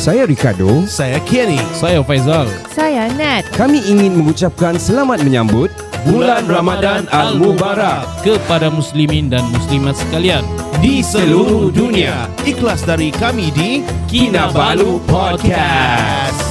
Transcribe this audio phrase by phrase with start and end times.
[0.00, 0.88] Saya Ricardo.
[0.88, 1.60] Saya Kenny.
[1.76, 2.48] Saya Faizal.
[2.72, 3.44] Saya Nat.
[3.52, 5.68] Kami ingin mengucapkan selamat menyambut
[6.08, 10.40] bulan Ramadan Al-Mubarak kepada muslimin dan muslimat sekalian
[10.80, 12.32] di seluruh dunia.
[12.48, 16.48] Ikhlas dari kami di Kinabalu Podcast.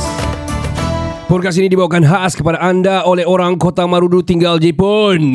[1.26, 5.34] Podcast ini dibawakan khas kepada anda oleh orang Kota Marudu tinggal Jepun.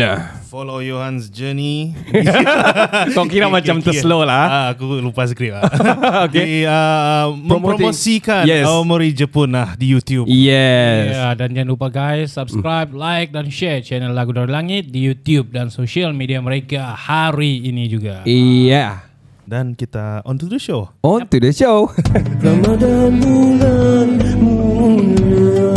[0.54, 1.98] Follow Johan's journey.
[3.18, 4.46] Kau kira macam terslow lah.
[4.46, 5.66] Ah, aku lupa skrip lah.
[6.30, 6.62] Okay.
[6.62, 8.62] Di, uh, mempromosikan Yes.
[8.62, 10.30] Aomori Jepun lah di YouTube.
[10.30, 11.10] Yes.
[11.10, 15.50] Ya, dan jangan lupa guys subscribe, like dan share channel Lagu Dari Langit di YouTube
[15.50, 18.22] dan sosial media mereka hari ini juga.
[18.22, 19.10] Iya.
[19.42, 20.86] Dan kita on to the show.
[21.02, 21.90] On to the show.
[22.38, 25.74] Ramadan bulan mulia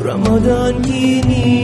[0.00, 1.61] Ramadan kini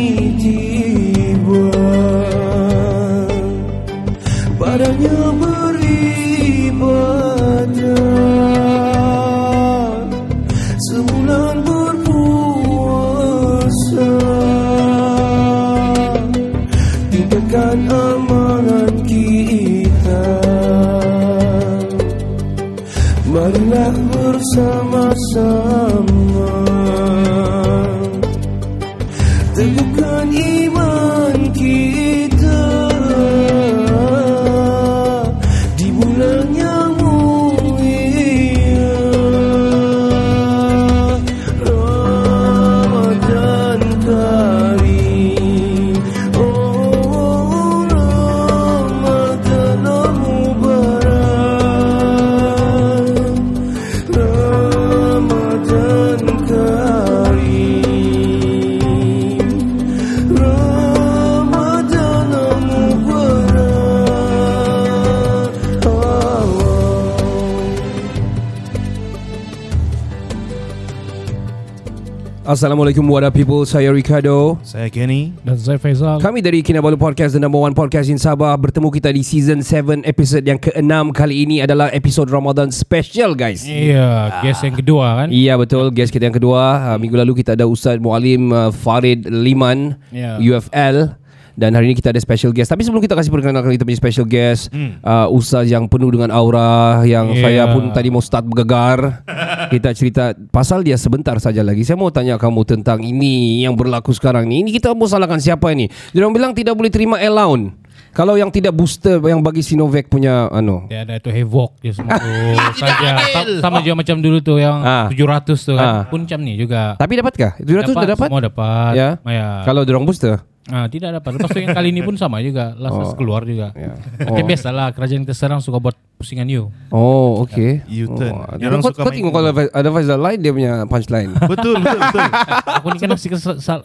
[72.58, 73.62] Assalamualaikum what up people.
[73.62, 74.58] Saya Ricardo.
[74.66, 75.30] Saya Kenny.
[75.46, 76.18] Dan saya Faizal.
[76.18, 80.02] Kami dari Kinabalu Podcast The number one podcast in Sabah Bertemu kita di season 7
[80.02, 85.28] Episode yang ke-6 Kali ini adalah episode Ramadan special guys Iya, guest yang kedua kan?
[85.30, 89.30] Iya betul Guest kita yang kedua uh, Minggu lalu kita ada Ustaz Mualim uh, Farid
[89.30, 90.42] Liman Ya.
[90.42, 91.14] UFL
[91.58, 94.24] dan hari ini kita ada special guest Tapi sebelum kita kasih perkenalkan kita punya special
[94.24, 95.02] guest Hmm.
[95.02, 97.42] uh, Ustaz yang penuh dengan aura Yang Ya.
[97.42, 99.26] saya pun tadi mau start bergegar
[99.74, 104.12] Kita cerita pasal dia sebentar saja lagi Saya mau tanya kamu tentang ini Yang berlaku
[104.12, 107.74] sekarang ni Ini kita mau salahkan siapa ini Dia orang bilang tidak boleh terima allowance
[108.10, 112.16] Kalau yang tidak booster Yang bagi Sinovac punya ano Dia ada tu Havoc dia semua
[112.16, 112.30] tu
[112.80, 113.18] saja.
[113.34, 115.06] Sa- Sama juga macam dulu tu yang Ah.
[115.08, 116.06] 700 tu kan.
[116.06, 116.94] Pun macam ni juga.
[116.94, 117.58] Tapi dapatkah?
[117.58, 118.28] 700 dah dapat?
[118.30, 118.92] Semua dapat.
[118.94, 119.08] Ya.
[119.20, 119.62] ya.
[119.62, 121.30] Kalau dia orang booster Ah, tidak dapat.
[121.34, 122.76] Lepas tu yang kali ni pun sama juga.
[122.76, 123.16] Last Oh.
[123.16, 123.72] keluar juga.
[123.72, 123.96] Ya.
[124.20, 126.68] Macam biasalah kerajaan kita serang suka buat pusingan you.
[126.90, 128.34] Oh okay U-turn.
[128.34, 131.78] oh, Dia orang kau, suka kau tengok kalau ada Faizal lain Dia punya punchline Betul,
[131.78, 132.26] betul, betul.
[132.74, 133.08] Aku ni kan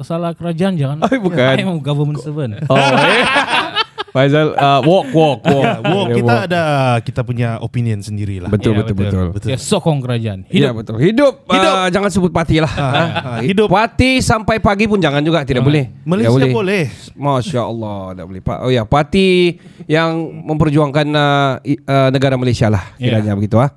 [0.02, 0.98] salah kerajaan jangan.
[1.00, 1.56] Oh, bukan.
[1.62, 2.58] I'm a government servant.
[2.68, 3.24] Oh eh
[4.14, 5.66] Faizal uh, walk walk walk.
[5.66, 6.46] Ya, wow, Dia kita walk.
[6.46, 6.62] ada
[7.02, 8.48] kita punya opinion sendiri lah.
[8.48, 9.26] Betul Ya, betul betul.
[9.34, 9.48] Betul.
[9.50, 10.46] Dia sokong kerajaan.
[10.48, 10.74] Ya Hidup.
[10.78, 10.96] betul.
[11.02, 11.74] Hidup, Hidup.
[11.74, 12.70] Uh, jangan sebut parti lah.
[12.70, 15.90] Ah, ah, hidup Parti sampai pagi pun jangan juga tidak boleh.
[16.04, 16.84] Malaysia Tidak boleh.
[17.12, 18.40] Masya Allah tak boleh.
[18.40, 20.14] Pa- Oh ya, parti yang
[20.46, 23.18] memperjuangkan uh, uh, negara Malaysia lah Ya.
[23.18, 23.74] kiranya begitu ah.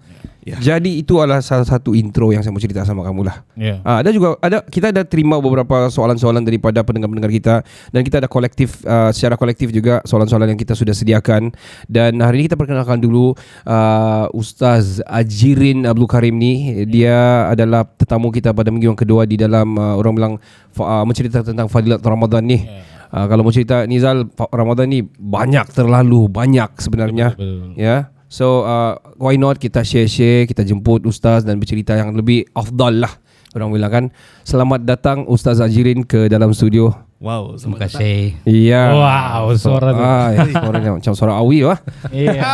[0.46, 0.62] Ya.
[0.62, 3.42] Jadi itu adalah salah satu intro yang saya mau cerita sama kamu lah.
[3.58, 3.82] Ya.
[3.82, 7.54] Ah, ada juga ada kita ada terima beberapa soalan-soalan daripada pendengar-pendengar kita
[7.90, 11.50] dan kita ada kolektif uh, secara kolektif juga soalan-soalan yang kita sudah sediakan
[11.90, 13.34] dan hari ini kita perkenalkan dulu
[13.66, 19.34] uh, Ustaz Ajirin Abdul Karim ni dia adalah tetamu kita pada minggu yang kedua di
[19.34, 20.34] dalam uh, orang bilang
[20.78, 22.62] uh, mencerita tentang fadilat Ramadan ni.
[23.10, 27.34] Uh, kalau mau cerita Nizal Ramadan ni banyak terlalu banyak sebenarnya.
[27.34, 27.74] Betul.
[27.74, 28.14] Ya.
[28.26, 33.12] So uh, why not kita share-share, kita jemput ustaz dan bercerita yang lebih afdal lah.
[33.56, 34.04] Orang bilang kan.
[34.44, 36.92] Selamat datang Ustaz Ajirin ke dalam studio.
[37.16, 38.36] Wow, Terima kasih.
[38.44, 38.92] Iya.
[38.92, 40.04] Wow, suara tu.
[40.04, 41.80] Ah, ya, suaranya macam suara awi wah.
[42.12, 42.36] Iya.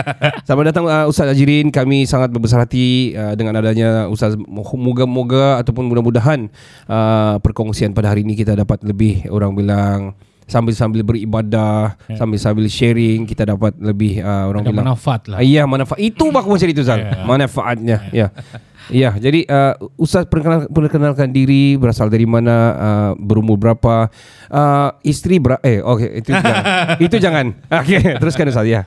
[0.48, 1.68] Selamat datang uh, Ustaz Ajirin.
[1.68, 4.32] Kami sangat berbesar hati uh, dengan adanya Ustaz.
[4.48, 6.48] Moga-moga ataupun mudah-mudahan
[6.88, 10.16] uh, perkongsian pada hari ini kita dapat lebih orang bilang
[10.50, 15.38] sambil-sambil beribadah, sambil-sambil sharing kita dapat lebih uh, orang Ada bilang manfaat lah.
[15.38, 16.98] Ah, Iya manfaat itu bak macam itu Zal.
[16.98, 17.22] Ya.
[17.22, 18.26] Manfaatnya ya.
[18.90, 24.10] Ya, jadi uh, Ustaz perkenal, perkenalkan diri berasal dari mana, uh, berumur berapa,
[24.50, 26.62] uh, istri ber eh okey itu jangan.
[27.06, 27.46] itu jangan.
[27.70, 28.82] Okey, teruskan Ustaz ya.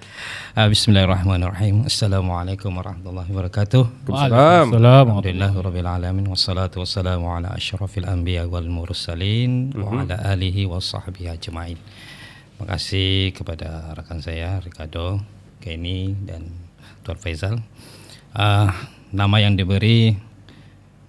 [0.60, 1.88] Uh, Bismillahirrahmanirrahim.
[1.88, 3.84] Assalamualaikum warahmatullahi wabarakatuh.
[4.04, 4.66] Waalaikumsalam.
[4.76, 5.06] Waalaikumsalam.
[5.08, 11.80] Alhamdulillahirabbil alamin wassalatu wassalamu ala asyrafil anbiya wal mursalin wa ala alihi washabbihi ajmain.
[11.80, 15.24] Terima kasih kepada rakan saya Ricardo,
[15.64, 16.52] Kenny dan
[17.08, 17.64] Tuan Faizal.
[18.36, 18.68] Uh,
[19.14, 20.18] nama yang diberi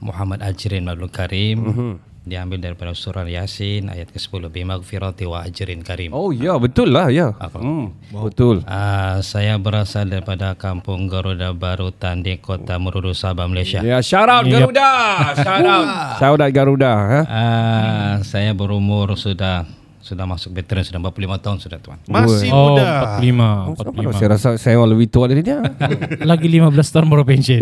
[0.04, 1.58] Muhammad Ajrin Abdul Karim.
[1.64, 1.92] Mhm.
[2.24, 6.08] Diambil daripada surah Yasin ayat ke-10 bimaghfirati wa ajrin karim.
[6.16, 7.36] Oh ya betul lah ya.
[7.36, 7.60] Apa?
[7.60, 8.64] Hmm, betul.
[8.64, 13.84] Uh, saya berasal daripada kampung Garuda Baru Tanding Kota Merudu Sabah Malaysia.
[13.84, 14.88] Ya shout out Garuda.
[15.36, 15.86] Shout out.
[16.24, 17.20] Shout out Garuda ha.
[17.28, 19.68] Uh, saya berumur sudah
[20.04, 21.96] sudah masuk veteran sudah 45 tahun sudah tuan.
[22.04, 23.16] Masih Oh, muda.
[23.16, 23.72] 45.
[23.80, 25.64] Kenapa saya rasa saya lebih tua dari dia.
[26.30, 27.60] Lagi 15 tahun baru pensiun.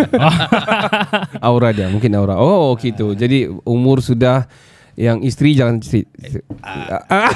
[1.49, 2.43] aura dia, mungkin aura.
[2.43, 3.15] Oh, gitu.
[3.15, 4.51] Jadi umur sudah
[5.03, 6.07] yang isteri jangan isteri.
[6.63, 7.27] Ah.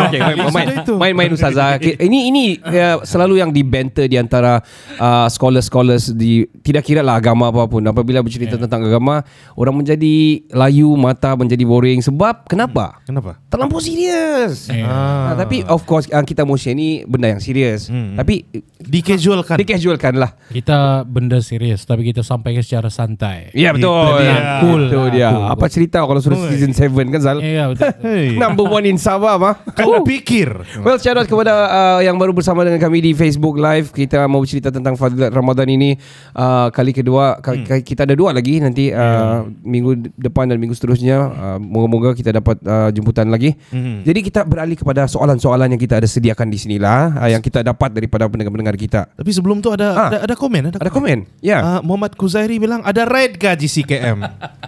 [0.08, 1.72] okay, main, main, main, main ustazah.
[1.80, 4.64] Okay, ini ini uh, selalu yang dibanter di antara
[4.96, 7.84] uh, scholars-scholars di tidak kira lah agama apapun.
[7.84, 8.64] Apabila bercerita yeah.
[8.64, 9.20] tentang agama,
[9.54, 13.04] orang menjadi layu, mata menjadi boring sebab kenapa?
[13.04, 13.36] Kenapa?
[13.52, 14.72] Terlampau serius.
[14.72, 14.88] Ya.
[14.88, 15.36] Ah.
[15.36, 17.92] tapi of course uh, kita share ni benda yang serius.
[17.92, 18.16] Hmm.
[18.16, 18.48] Tapi
[18.80, 19.60] Dikejualkan.
[19.60, 20.32] dicasualkan lah.
[20.48, 23.52] Kita benda serius tapi kita sampaikan secara santai.
[23.52, 23.92] Ya betul.
[23.92, 24.36] Itu dia.
[24.64, 25.28] Cool Itu lah, dia.
[25.36, 25.46] cool.
[25.52, 26.48] Apa cerita kalau sudah Oi.
[26.56, 27.38] season 7 kan Zal?
[27.40, 27.90] Ya, betul.
[28.00, 28.34] Hey.
[28.34, 29.54] Number one in Sabah mah.
[29.72, 30.50] Kau pikir.
[30.80, 33.90] Well, shout out kepada uh, yang baru bersama dengan kami di Facebook Live.
[33.90, 35.94] Kita mau bercerita tentang Fadilat Ramadan ini
[36.32, 37.38] uh, kali kedua.
[37.38, 41.18] Ka- ka- Kita ada dua lagi nanti uh, minggu depan dan minggu seterusnya.
[41.30, 43.54] Uh, moga-moga kita dapat uh, jemputan lagi.
[43.70, 44.02] Mhm.
[44.02, 47.90] Jadi kita beralih kepada soalan-soalan yang kita ada sediakan di sinilah uh, yang kita dapat
[47.90, 49.10] daripada pendengar-pendengar kita.
[49.10, 50.08] Tapi sebelum tu ada Ah.
[50.08, 51.26] ada, ada komen, ada, Ada komen?
[51.40, 51.58] Ya.
[51.58, 54.18] Ah, Muhammad Kuzairi bilang ada ride ke GCKM?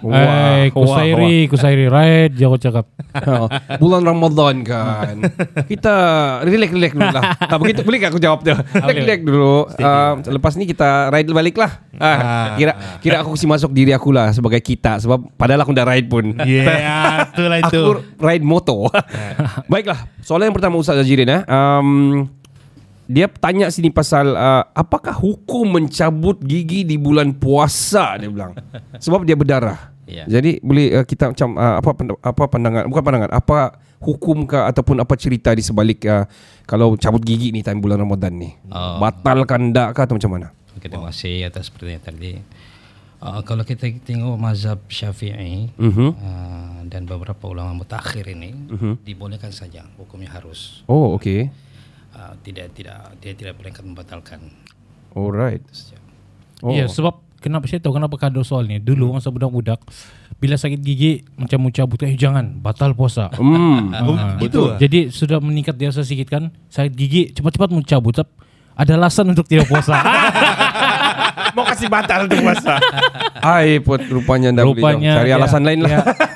[0.03, 1.47] Wah, Kusairi,
[2.23, 2.85] Kusairi right, jauh cakap.
[3.23, 3.47] Oh,
[3.77, 5.15] bulan Ramadan kan.
[5.69, 5.93] Kita
[6.43, 7.23] relax-relax dulu lah.
[7.37, 8.51] Tak begitu boleh aku jawab tu?
[8.73, 9.69] Relax-relax dulu.
[9.69, 11.71] Uh, lepas ni kita ride balik lah.
[12.01, 15.85] Ah, kira kira aku kasi masuk diri aku lah sebagai kita sebab padahal aku dah
[15.85, 16.33] ride pun.
[16.41, 17.69] yeah, itulah itu.
[17.69, 18.89] Aku ride motor.
[19.69, 21.41] Baiklah, soalan yang pertama Ustaz Ajirin eh.
[21.45, 22.27] Um,
[23.05, 28.57] dia tanya sini pasal uh, apakah hukum mencabut gigi di bulan puasa dia bilang.
[28.97, 29.92] Sebab dia berdarah.
[30.03, 30.27] Ya.
[30.27, 31.89] Jadi boleh uh, kita macam uh, apa
[32.19, 36.27] apa pandangan bukan pandangan apa hukum ke ataupun apa cerita di sebalik uh,
[36.67, 38.51] kalau cabut gigi ni time bulan Ramadan ni.
[38.67, 38.99] Oh.
[38.99, 40.47] Batalkan tak ke atau macam mana?
[40.75, 42.31] Okay, terima kasih atas pertanyaan tadi.
[43.23, 46.07] Uh, kalau kita tengok mazhab Syafi'i Mhm.
[46.11, 49.07] uh, dan beberapa ulama mutakhir ini Mhm.
[49.07, 51.47] dibolehkan saja hukumnya harus Oh, okay.
[52.11, 54.51] uh, tidak tidak dia tidak boleh membatalkan.
[55.15, 55.63] Alright.
[56.59, 56.75] Oh.
[56.75, 58.79] Ya, sebab kenapa saya tahu kenapa kado soal ni.
[58.79, 59.83] Dulu masa budak-budak
[60.39, 63.27] bila sakit gigi macam mencabut eh jangan batal puasa.
[63.35, 63.91] Hmm.
[64.13, 64.77] Ah, gitu ah?
[64.79, 66.53] Jadi sudah meningkat dia sedikit kan.
[66.71, 68.13] Sakit gigi cepat-cepat mencabut.
[68.15, 68.29] Tap,
[68.73, 69.99] ada alasan untuk tidak puasa.
[71.57, 72.73] Mau kasih batal untuk puasa.
[73.59, 75.91] Ai put rupanya dah boleh Rupanya cari dia- alasan lain lah.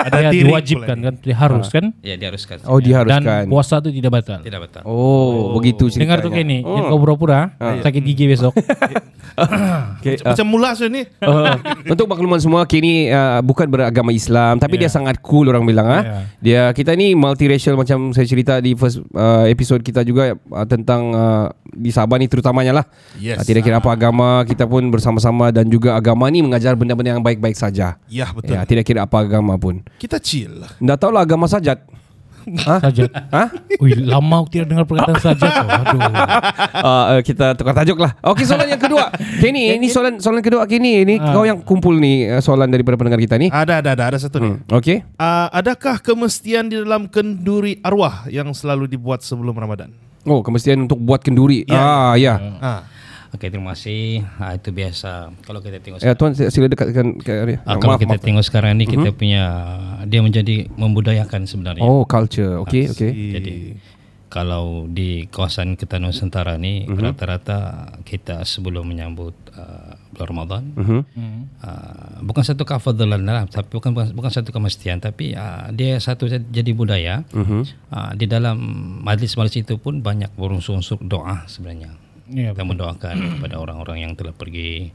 [0.08, 1.86] Ada tirik diwajibkan kan, dia harus kan.
[2.04, 2.68] Ya diharuskan.
[2.68, 3.44] Oh, Dan diharuskan.
[3.48, 4.44] puasa tu tidak batal.
[4.44, 4.82] Tidak batal.
[4.84, 6.04] Oh, begitu ceritanya.
[6.04, 8.52] Dengar tu kayak ni, yang kau pura-pura sakit gigi besok.
[9.38, 11.06] Okay, uh, Macam mula so ni.
[11.22, 11.54] uh,
[11.86, 16.02] untuk makluman semua kini uh, bukan beragama Islam tapi dia sangat cool orang bilang ah.
[16.02, 16.24] Yeah.
[16.42, 21.14] Dia kita ni multiracial macam saya cerita di first uh, episode kita juga uh, tentang
[21.14, 22.86] uh, di Sabah ni terutamanya lah.
[23.14, 23.38] Yes.
[23.38, 27.24] Uh, tidak kira apa agama kita pun bersama-sama dan juga agama ni mengajar benda-benda yang
[27.24, 28.02] baik-baik saja.
[28.10, 28.58] Ya, betul.
[28.58, 29.86] Ya, tidak kira apa agama pun.
[30.02, 30.66] Kita chill.
[30.82, 31.86] Nggak tahu lah agama sajat.
[32.68, 32.80] ha?
[32.80, 33.04] Saja.
[33.12, 33.44] Ha?
[33.84, 35.68] Ui, lama aku tidak dengar perkataan saja tu.
[35.68, 36.00] Aduh.
[36.00, 38.16] uh, uh, kita tukar tajuk lah.
[38.24, 39.12] Okey soalan yang kedua.
[39.44, 41.34] Kini ini soalan soalan kedua kini ini Ah.
[41.36, 43.52] kau yang kumpul ni uh, soalan daripada pendengar kita ni.
[43.52, 44.04] Ada, ada, ada.
[44.16, 44.56] Ada satu ni.
[44.56, 44.64] Hmm.
[44.80, 45.04] Okey.
[45.20, 49.92] Ah, adakah kemestian di dalam kenduri arwah yang selalu dibuat sebelum Ramadan?
[50.28, 51.68] Oh, kemestian untuk buat kenduri.
[51.68, 51.80] Ya.
[51.80, 52.36] Ah, ya.
[52.64, 52.80] Ah.
[53.38, 54.26] Okey, terima kasih.
[54.36, 55.30] Ah, itu biasa.
[55.46, 57.58] Kalau kita tengok Ya, tuan sila dekatkan ke area.
[57.64, 59.44] Ah, kalau kita tengok sekarang ni kita punya
[60.04, 61.86] dia menjadi membudayakan sebenarnya.
[61.86, 62.58] Oh, culture.
[62.60, 63.12] Okey, okey.
[63.32, 63.54] Jadi
[64.28, 71.00] kalau di kawasan kita Nusantara ni rata-rata kita sebelum menyambut uh, bulan Ramadan Mhm.
[71.64, 76.44] uh, bukan satu kafadalan lah tapi bukan bukan, satu kemestian tapi uh, dia satu jad-
[76.52, 77.62] jadi budaya Mhm.
[77.88, 78.60] uh, di dalam
[79.00, 81.96] majlis-majlis itu pun banyak berunsur-unsur doa sebenarnya
[82.32, 84.92] Ya, kita mendoakan kepada orang-orang yang telah pergi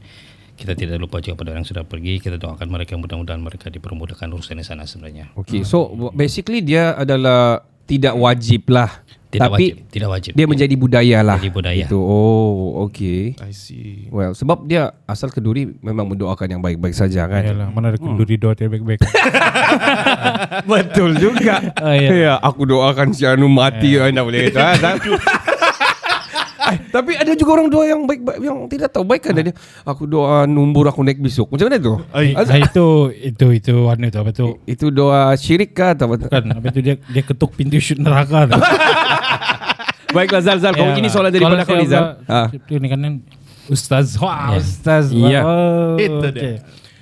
[0.53, 4.29] kita tidak lupa juga pada orang yang sudah pergi kita doakan mereka mudah-mudahan mereka dipermudahkan
[4.29, 5.65] urusan di sana sebenarnya Okey.
[5.65, 9.01] So basically dia adalah tidak wajib lah.
[9.33, 11.37] tidak Tapi wajib tidak wajib dia menjadi budaya lah.
[11.41, 11.85] Jadi budaya.
[11.89, 11.97] Itu.
[11.97, 13.33] Oh, okey.
[13.41, 14.07] I see.
[14.13, 17.41] Well, sebab dia asal kenduri memang mendoakan yang baik-baik saja kan.
[17.41, 19.01] Yalah, mana ada kenduri doa dia baik-baik.
[20.69, 21.73] Betul juga.
[21.81, 22.09] Ah, ya.
[22.13, 24.05] ya, aku doakan si Anu mati ya.
[24.05, 25.01] anda boleh kata.
[26.63, 29.51] Ay, tapi ada juga orang doa yang baik, baik yang tidak tahu baik kan dia.
[29.83, 31.51] Aku doa numbur aku naik besok.
[31.51, 31.99] Macam mana tu?
[32.09, 32.31] Ay.
[32.33, 34.45] Ah, itu itu itu anu tu apa tu?
[34.63, 36.31] Itu doa syirik kah atau apa?
[36.31, 38.55] Kan apa tu dia dia ketuk pintu shoot neraka tu.
[40.15, 42.05] Baiklah Zal Zal, kau Ya, ini soalan daripada kalau kau Zal.
[42.29, 42.41] Ha.
[42.53, 43.01] Itu ni kan
[43.65, 44.13] Ustaz.
[44.21, 44.61] Wah, Ya.
[44.61, 45.05] Ustaz.
[45.09, 45.41] Ya.
[45.41, 46.31] Oh, Itu dia.
[46.31, 46.55] okey.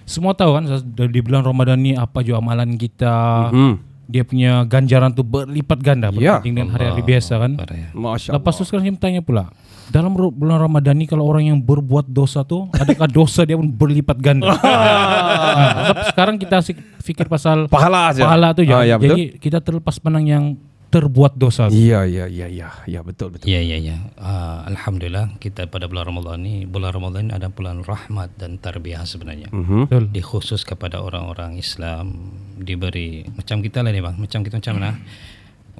[0.07, 0.63] Semua tahu kan
[1.07, 3.47] di bulan Ramadan ni apa juga amalan kita.
[3.51, 3.75] Hmm.
[4.11, 6.37] Dia punya ganjaran tu berlipat ganda Ya.
[6.37, 7.51] berbanding dengan hari-hari biasa kan.
[7.63, 7.87] Ya.
[7.91, 9.43] Masya Lepas tu sekarang saya bertanya pula.
[9.87, 14.19] Dalam bulan Ramadan ni kalau orang yang berbuat dosa tu, adakah dosa dia pun berlipat
[14.19, 14.51] ganda?
[14.55, 18.23] nah, sekarang kita asik fikir pasal Pahala aja.
[18.23, 18.71] pahala tu je.
[18.71, 19.07] Ah, ya, betul.
[19.09, 20.43] Jadi kita terlepas pandang yang
[20.91, 21.71] terbuat dosa.
[21.71, 21.79] tu.
[21.79, 22.67] Iya, iya, iya, iya.
[22.83, 23.47] Ya, betul, betul.
[23.47, 23.97] Ya, ya, ya.
[24.19, 29.07] Ah, Alhamdulillah kita pada bulan Ramadan ni, bulan Ramadan ini ada bulan rahmat dan tarbiyah
[29.07, 29.47] sebenarnya.
[29.55, 29.87] Mhm.
[29.87, 30.03] Betul.
[30.11, 34.91] Dikhusus kepada orang-orang Islam diberi macam kita lah ni bang, macam kita macam mana?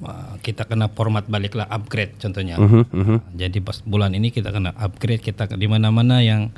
[0.02, 2.58] Wah, kita kena format baliklah upgrade contohnya.
[2.58, 3.18] Mhm, mhm.
[3.38, 6.50] Jadi pas bulan ini kita kena upgrade kita di mana-mana yang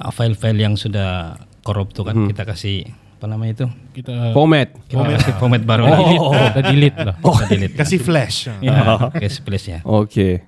[0.00, 2.88] uh, file-file yang sudah korup tu kan kita kasih
[3.20, 3.66] apa namanya itu?
[4.00, 4.72] Kita Format.
[4.88, 5.92] Kita kasih format baru oh.
[5.92, 6.16] lagi.
[6.16, 7.16] delete, kita delete lah.
[7.20, 7.74] Kita delete.
[7.76, 8.48] Kasih flash.
[8.64, 8.72] Ya,
[9.12, 9.78] kasih place-nya.
[9.84, 10.40] Okey.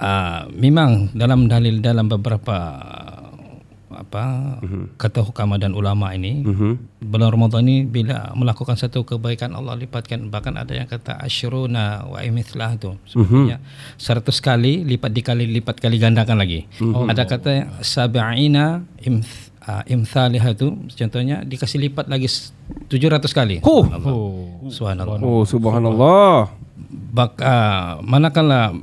[0.00, 2.56] Ah, memang dalam dalil dalam beberapa
[3.94, 4.58] apa
[4.98, 6.98] kata hukama dan ulama ini Mhm.
[6.98, 12.18] bulan Ramadan ini bila melakukan satu kebaikan Allah lipatkan bahkan ada yang kata asyruna wa
[12.18, 13.62] imithlah itu sebenarnya
[13.94, 16.66] 100 kali lipat dikali lipat kali gandakan lagi
[17.06, 22.52] ada kata sab'ina imth uh, imthalihah itu contohnya dikasih lipat lagi s-
[22.86, 23.84] 700 kali Oh.
[23.84, 24.68] Oh.
[24.68, 26.52] subhanallah Oh, subhanallah.
[27.14, 28.74] Bak, ah, manakala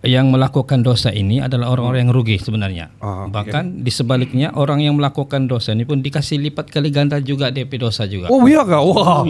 [0.00, 2.88] yang melakukan dosa ini adalah orang-orang yang rugi sebenarnya.
[2.98, 7.50] Ah, Bahkan di sebaliknya orang yang melakukan dosa ini pun dikasih lipat kali ganda juga
[7.50, 8.30] DP dosa juga.
[8.30, 8.80] Oh, iya kah?
[8.80, 9.26] Wah.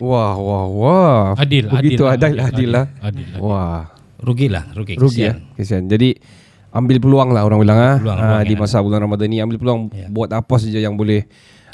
[0.00, 1.24] Wah, wah, wah.
[1.36, 2.86] Adil, Begitu adil, adil, adil, lah.
[3.00, 3.40] adil, adil.
[3.40, 3.84] Wah.
[4.18, 4.96] Rugilah, rugi.
[4.96, 5.32] Rugi ya.
[5.32, 5.56] kesian.
[5.56, 5.82] Kesian.
[5.88, 6.08] Jadi
[6.70, 8.58] ambil peluang lah orang bilang ah Ah, peluang, di ya.
[8.58, 10.06] masa bulan Ramadan ni ambil peluang Ya.
[10.06, 11.26] buat apa saja yang boleh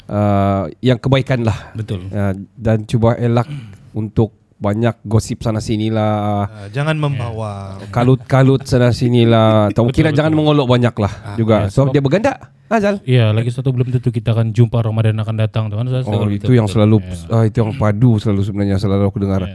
[0.09, 1.71] uh, yang kebaikan lah.
[1.73, 2.07] Betul.
[2.09, 3.45] Uh, dan cuba elak
[3.91, 6.49] untuk banyak gosip sana sini lah.
[6.49, 7.77] Ah, jangan membawa.
[7.93, 9.67] Kalut-kalut sana sini lah.
[9.69, 11.69] Atau kira jangan mengolok banyak lah juga.
[11.69, 12.33] Sebab dia berganda.
[12.67, 12.99] Azal.
[13.07, 16.03] Iya, lagi satu belum tentu kita akan jumpa Ramadan akan datang kan Ustaz.
[16.03, 16.99] Oh, itu yang selalu
[17.31, 19.45] ah, itu yang padu selalu sebenarnya selalu aku dengar.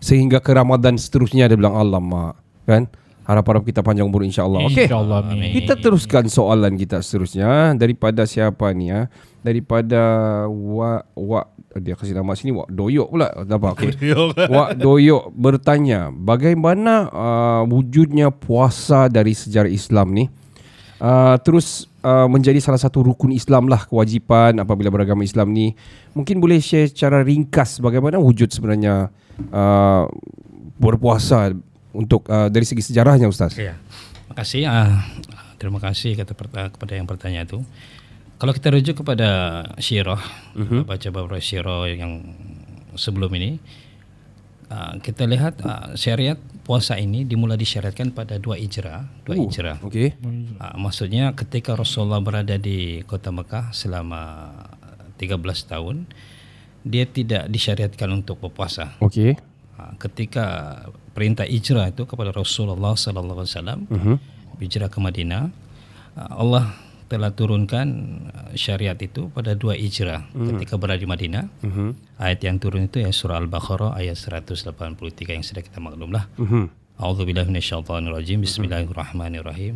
[0.00, 2.86] Sehingga ke Ramadan seterusnya dia bilang Allah mak kan.
[3.22, 4.66] Harap-harap kita panjang umur insya-Allah.
[4.66, 4.90] Okey.
[4.90, 5.54] InsyaAllah amin.
[5.54, 9.06] Kita teruskan soalan kita seterusnya daripada siapa ni ya?
[9.46, 10.02] Daripada
[10.50, 11.46] wa wa
[11.78, 13.28] dia kasih nama sini Wak Doyok pula.
[13.30, 13.94] Apa okey.
[14.54, 20.24] Wak Doyok bertanya, bagaimana uh, wujudnya puasa dari sejarah Islam ni?
[21.02, 25.74] Uh, terus uh, menjadi salah satu rukun Islam lah kewajipan apabila beragama Islam ni.
[26.14, 29.10] Mungkin boleh share secara ringkas bagaimana wujud sebenarnya
[29.50, 30.04] uh,
[30.78, 31.54] berpuasa
[31.92, 33.56] untuk uh, dari segi sejarahnya Ustaz.
[33.56, 33.76] Ya.
[34.32, 34.64] Makasih.
[34.64, 35.04] ah,
[35.60, 36.32] terima kasih kata
[36.72, 37.60] kepada yang bertanya itu.
[38.40, 40.18] Kalau kita rujuk kepada syirah,
[40.82, 42.34] baca beberapa syirah yang
[42.98, 43.62] sebelum ini,
[44.66, 49.78] ah, kita lihat ah, syariat puasa ini dimulai disyariatkan pada dua hijrah, dua Oh, hijrah.
[49.84, 50.16] Okey.
[50.58, 54.50] Ah, maksudnya ketika Rasulullah berada di kota Mekah selama
[55.20, 55.38] 13
[55.70, 56.10] tahun,
[56.82, 58.98] dia tidak disyariatkan untuk berpuasa.
[58.98, 59.38] Okey.
[59.82, 60.44] Ah, ketika
[61.10, 64.14] perintah hijrah itu kepada Rasulullah sallallahu alaihi wasallam Mhm.
[64.62, 65.50] hijrah ke Madinah
[66.14, 66.70] ah, Allah
[67.10, 67.86] telah turunkan
[68.30, 70.22] ah, syariat itu pada dua hijrah
[70.54, 72.16] ketika berada di Madinah Mhm.
[72.16, 76.64] ayat yang turun itu ya surah Al-Baqarah ayat 183 yang sudah kita maklumlah Mhm.
[77.02, 79.74] A'udzubillahi minasyaitonirrajim Bismillahirrahmanirrahim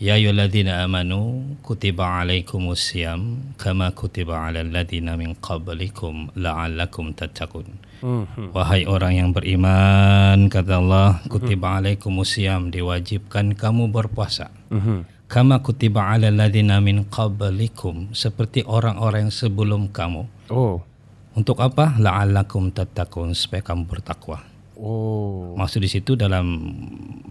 [0.00, 7.68] Ya ayyuhalladzina amanu kutiba alaikumus siyam kama kutiba alal ladzina min qablikum la'allakum tattaqun
[8.00, 8.56] Mhm.
[8.56, 15.04] Wahai orang yang beriman kata Allah kutiba alaikumus siyam diwajibkan kamu berpuasa Mhm.
[15.28, 20.80] kama kutiba alal ladzina min qablikum seperti orang-orang yang sebelum kamu Oh.
[21.36, 24.48] untuk apa la'allakum tattaqun supaya kamu bertakwa
[24.80, 25.52] Oh.
[25.54, 26.72] Maksud di situ dalam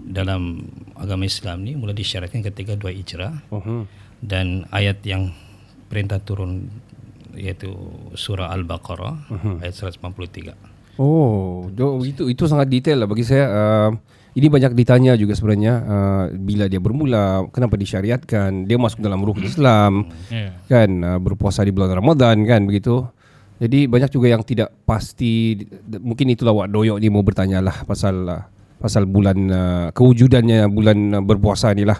[0.05, 0.61] dalam
[0.93, 3.79] agama Islam ni mulai disyaratkan ketika dua hijrah Mhm.
[4.21, 5.33] dan ayat yang
[5.85, 6.69] perintah turun
[7.33, 7.71] yaitu
[8.13, 9.29] surah Al-Baqarah
[9.59, 10.53] ayat 193.
[10.99, 13.45] Oh, do, itu itu sangat detail lah bagi saya.
[13.47, 13.89] Uh,
[14.35, 19.41] ini banyak ditanya juga sebenarnya uh, bila dia bermula, kenapa disyariatkan, dia masuk dalam rukun
[19.43, 20.51] Islam, Ya.
[20.67, 23.07] kan uh, berpuasa di bulan Ramadan kan begitu.
[23.59, 25.59] Jadi banyak juga yang tidak pasti
[25.99, 28.43] mungkin itulah Wak Doyok ni mau bertanya lah pasal uh,
[28.79, 31.99] pasal bulan uh, kewujudannya bulan uh, berpuasa ni lah.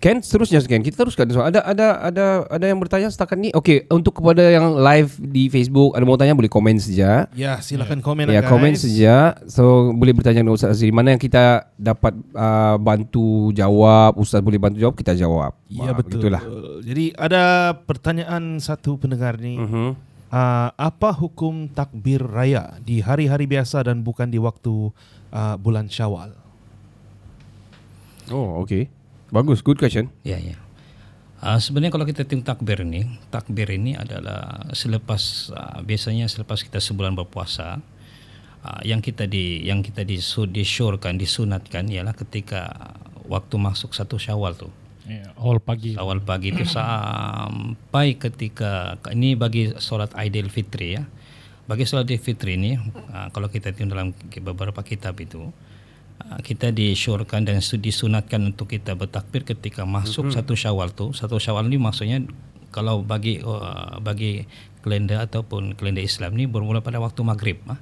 [0.00, 3.52] Ken seterusnya Ken kita teruskan soal ada ada ada ada yang bertanya setakat ni.
[3.52, 7.28] Okey, untuk kepada yang live di Facebook ada mau tanya boleh komen saja.
[7.36, 8.48] Ya, silakan komen Ya, guys.
[8.48, 9.36] komen saja.
[9.44, 14.56] So boleh bertanya dengan Ustaz Azri mana yang kita dapat uh, bantu jawab, Ustaz boleh
[14.56, 15.52] bantu jawab, kita jawab.
[15.68, 16.16] Ya Ah, betul.
[16.16, 16.42] Begitulah.
[16.80, 17.42] Jadi ada
[17.76, 19.60] pertanyaan satu pendengar ni.
[19.60, 20.08] Mhm.
[20.30, 24.94] Uh, apa hukum takbir raya di hari-hari biasa dan bukan di waktu
[25.34, 26.38] uh, bulan Syawal?
[28.30, 28.86] Oh, okey.
[29.34, 30.06] Bagus, good question.
[30.22, 30.54] Ya ya.
[31.42, 36.78] Uh, sebenarnya kalau kita tengok takbir ini, takbir ini adalah selepas uh, biasanya selepas kita
[36.78, 37.82] sebulan berpuasa,
[38.62, 42.70] uh, yang kita di yang kita disu, disyorkan disunatkan ialah ketika
[43.26, 44.70] waktu masuk satu Syawal tu.
[45.08, 45.96] Ya, awal pagi.
[45.96, 51.02] Awal pagi itu sampai ketika ini bagi solat Aidil Fitri ya.
[51.64, 54.08] Bagi solat Aidil Fitri ini uh, kalau kita tengok dalam
[54.44, 55.48] beberapa kitab itu
[56.20, 61.16] uh, kita disyorkan dan su- disunatkan untuk kita bertakbir ketika masuk satu Syawal tu.
[61.16, 62.20] Satu Syawal ni maksudnya
[62.70, 64.46] kalau bagi uh, bagi
[64.80, 67.76] kalender ataupun kalender Islam ni bermula pada waktu maghrib ah.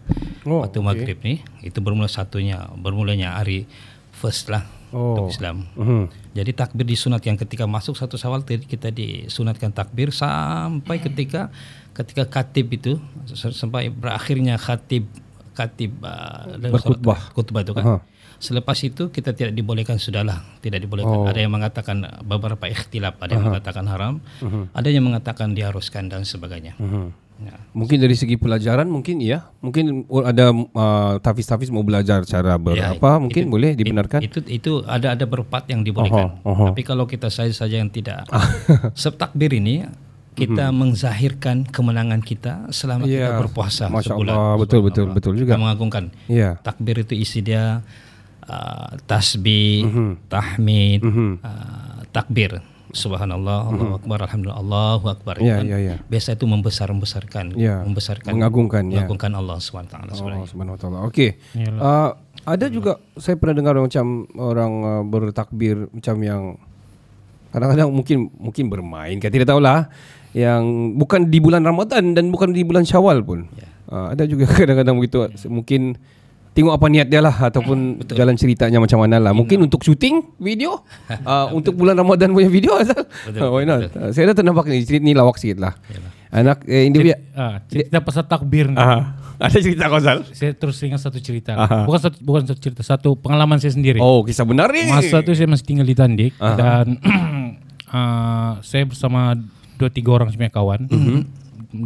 [0.48, 0.86] Oh, waktu okey.
[0.86, 3.68] maghrib ni itu bermula satunya bermulanya hari
[4.16, 5.14] first lah Oh.
[5.16, 5.68] untuk Islam.
[5.76, 6.02] Mhm.
[6.32, 11.52] Jadi takbir disunat yang ketika masuk satu Syawal tadi kita disunatkan takbir sampai ketika
[11.92, 12.92] ketika khatib itu
[13.34, 15.10] sampai berakhirnya khatib
[15.52, 17.34] khatib uh, Berkhutbah.
[17.34, 17.84] khutbah itu kan.
[17.84, 17.98] Aha.
[18.38, 21.10] Selepas itu kita tidak dibolehkan sudahlah, tidak dibolehkan.
[21.10, 21.26] Oh.
[21.26, 24.22] Ada yang mengatakan beberapa ikhtilaf, ada yang mengatakan haram,
[24.70, 26.78] ada yang mengatakan diharuskan dan sebagainya.
[26.78, 27.27] Mhm.
[27.38, 27.54] Ya.
[27.70, 29.46] Mungkin dari segi pelajaran mungkin ya.
[29.62, 34.20] Mungkin ada uh, tafiz-tafiz mau belajar cara Ya, berapa mungkin itu- boleh dibenarkan.
[34.26, 36.42] Itu itu ada ada berempat yang dibolehkan.
[36.42, 36.64] Oho, oho.
[36.74, 38.26] Tapi kalau kita saja saja yang tidak.
[39.00, 39.86] Sebab takbir ini
[40.34, 43.26] kita menzahirkan kemenangan kita selama kita.
[43.26, 44.34] Ya, berpuasa Masya sebulan.
[44.34, 45.54] Allah, betul betul betul juga.
[45.54, 46.04] Kita mengagungkan.
[46.30, 46.58] Ya.
[46.62, 47.82] Takbir itu isi dia
[48.46, 49.86] uh, tasbih,
[50.26, 52.62] tahmid, uh, takbir.
[52.88, 55.34] Subhanallah, Allahu akbar, alhamdulillah, Allahu akbar.
[55.44, 55.96] Ya, Kan ya, ya.
[56.08, 59.04] Biasa itu membesar-membesarkan, Ya, membesarkan, mengagungkan, ya.
[59.04, 60.44] mengagungkan Allah SWT sebenarnya.
[60.44, 60.98] Oh, subhanahu wa taala.
[61.12, 61.36] Okey.
[61.58, 62.16] Uh,
[62.48, 66.42] ada juga saya pernah dengar macam orang uh, bertakbir macam yang
[67.52, 69.88] kadang-kadang mungkin mungkin bermain kan tidak tahulah
[70.36, 73.48] yang bukan di bulan Ramadan dan bukan di bulan Syawal pun.
[73.56, 73.68] Ya.
[73.88, 75.96] Uh, ada juga kadang-kadang begitu mungkin
[76.58, 79.30] tengok apa niat dia lah ataupun jalan ceritanya macam mana lah.
[79.30, 80.82] Mungkin untuk syuting video
[81.22, 83.06] uh, untuk bulan Ramadan punya video asal.
[83.30, 83.94] Betul, Why not?
[83.94, 85.78] Uh, saya dah ternampak ni cerita ni lawak sikit lah.
[86.34, 88.74] Anak eh, India Ah, cerita pasal takbir ni.
[88.74, 89.14] Ah,
[89.46, 90.26] ada cerita kau Zal?
[90.34, 91.54] Saya terus ingat satu cerita.
[91.54, 91.86] Aha.
[91.86, 94.02] Bukan satu bukan satu cerita, satu pengalaman saya sendiri.
[94.02, 94.90] Oh, kisah benar ni.
[94.90, 96.58] Masa itu saya masih tinggal di Tandik Aha.
[96.58, 96.86] dan
[97.86, 99.38] ah, saya bersama
[99.78, 100.80] dua tiga orang sebenarnya kawan.
[100.90, 101.18] Mhm.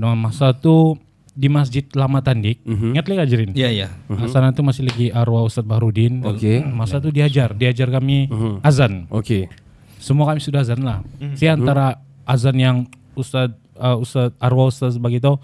[0.00, 0.96] Nah, masa itu
[1.32, 2.60] di Masjid Lama Tandik.
[2.62, 2.92] Mhm.
[2.92, 3.50] Ingat lagi Ajarin?
[3.52, 3.88] Ya, ya.
[4.06, 6.20] Nah, sana itu masih lagi arwah Ustadz Bahrudin.
[6.22, 6.60] Okey.
[6.62, 8.60] Masa itu diajar, diajar kami Mhm.
[8.60, 9.08] azan.
[9.08, 9.48] Okey.
[9.96, 11.00] Semua kami sudah azan lah.
[11.16, 11.34] Mhm.
[11.34, 11.86] Saya antara
[12.22, 12.76] azan yang
[13.12, 15.40] Ustadz uh, Ustadz arwah Ustadz begitu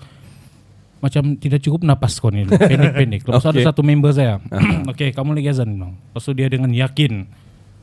[0.99, 3.23] macam tidak cukup napas kau ni pendek-pendek.
[3.23, 3.63] Lepas Okey.
[3.63, 4.43] ada satu member saya.
[4.91, 5.93] Okey, kamu lagi azan bang.
[5.95, 7.25] Lepas tu dia dengan yakin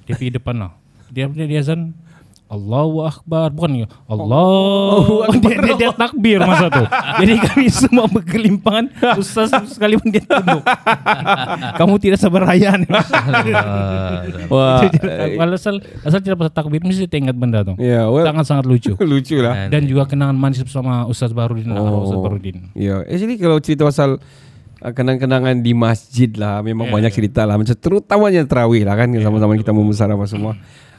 [0.06, 0.72] dia pergi depan lah.
[1.10, 1.96] Dia dia, dia azan
[2.46, 3.50] Allahu Akbar.
[3.50, 6.84] Bukan ya Allah dia, dia, dia takbir masa tu.
[7.22, 8.86] Jadi kami semua berkelimpangan
[9.22, 10.62] Ustaz sekalipun dia tunduk.
[11.80, 12.90] Kamu tidak sabar raya nih
[14.50, 14.86] Wah.
[15.56, 18.94] Asal asal tidak pasal takbir mesti kita ingat benda tuh Ya, well, sangat sangat lucu.
[19.00, 19.72] lucu lah.
[19.72, 22.04] dan juga kenangan manis bersama Ustaz Barudin oh.
[22.06, 24.20] Ustaz Barudin Ya, actually kalau cerita pasal
[24.84, 27.56] uh, kenang-kenangan di masjid lah, memang banyak cerita lah.
[27.56, 30.54] Macam terutamanya terawih lah kan, sama-sama kita membesar apa semua.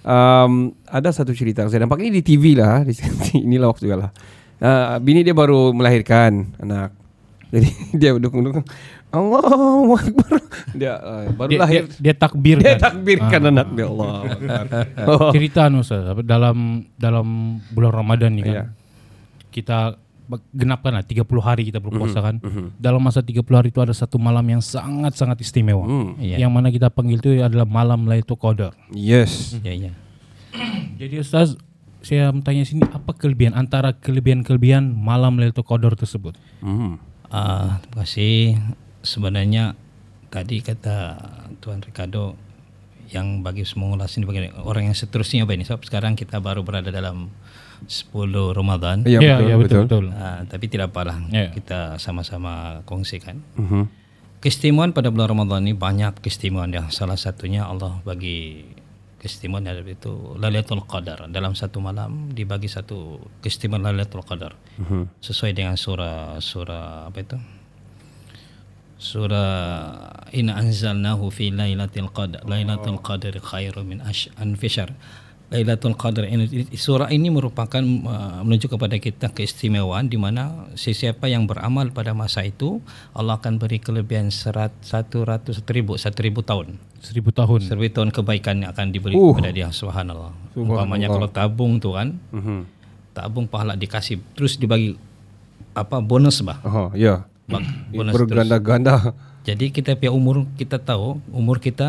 [0.07, 2.95] Um, ada satu cerita saya nampak ini di TV lah, di
[3.47, 4.11] inilah waktu juga lah.
[4.57, 6.95] Uh, bini dia baru melahirkan anak.
[7.51, 7.69] Jadi
[8.01, 8.63] dia dukung-dukung
[9.11, 10.39] Allahu Akbar.
[10.75, 11.83] Dia uh, baru dia, dia, lahir.
[11.99, 14.15] dia takbir Dia, kan takbirkan anak dia Allah.
[15.35, 18.65] cerita anu Ustaz apa, dalam dalam bulan Ramadan nih kan Iya.
[19.51, 19.79] kita
[20.51, 22.37] genapkan lah 30 hari kita berpuasa kan
[22.77, 26.19] dalam masa 30 hari itu ada satu malam yang sangat sangat istimewa Hmm.
[26.19, 26.43] Iya.
[26.43, 29.55] yang mana kita panggil itu adalah malam Lailatul Qadar Yes.
[29.61, 29.93] Ya, ya.
[31.01, 31.55] jadi Ustaz
[32.01, 36.99] saya bertanya sini apa kelebihan antara kelebihan-kelebihan malam Lailatul Qadar tersebut Hmm.
[37.27, 38.55] Ah, terima kasih.
[39.03, 39.75] Sebenarnya
[40.27, 41.19] tadi kata
[41.59, 42.39] Tuan Ricardo
[43.07, 46.91] yang bagi mengulas ini bagaimana orang yang seterusnya apa ini sebab sekarang kita baru berada
[46.91, 47.31] dalam
[47.85, 49.05] 10 Ramadan.
[49.05, 49.83] Ya, ya, betul, ya, betul.
[49.85, 50.05] betul.
[50.17, 51.53] Ah, tapi tidak apalah Ya.
[51.53, 53.45] kita sama-sama kongsikan.
[53.61, 53.85] Mhm.
[54.41, 58.63] Keistimewaan pada bulan Ramadan ini banyak keistimewaan yang salah satunya Allah bagi
[59.19, 64.55] keistimewaan adalah itu Lailatul Qadar dalam satu malam dibagi satu keistimewaan Lailatul Qadar
[65.25, 67.39] sesuai dengan surah surah apa itu
[68.97, 69.51] surah
[70.33, 74.97] in anzalnahu fi lailatul qadar lailatul qadar khairu min ash anfishar
[75.47, 81.47] Lailatul Qadar ini surah ini merupakan uh, menunjuk kepada kita keistimewaan di mana sesiapa yang
[81.47, 82.83] beramal pada masa itu
[83.13, 87.63] Allah akan beri kelebihan serat satu ratus ribu satu ribu tahun Seribu tahun.
[87.63, 89.31] seribu tahun kebaikan yang akan diberi Uh.
[89.31, 92.67] kepada dia subhanallah umpamanya kalau tabung tu kan Mhm.
[93.13, 94.99] tabung pahala dikasih terus dibagi
[95.73, 97.23] apa bonus bah Oh, ya.
[97.47, 97.63] Bak-
[97.95, 98.13] bonus.
[98.13, 99.15] Berganda-ganda.
[99.47, 101.87] Jadi kita punya umur kita tahu umur kita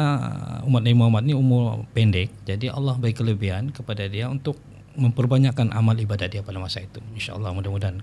[0.69, 2.29] umat Nabi Muhammad ni umur pendek.
[2.45, 4.61] Jadi Allah beri kelebihan kepada dia untuk
[4.93, 7.01] memperbanyakkan amal ibadat dia pada masa itu.
[7.17, 7.97] InsyaAllah mudah-mudahan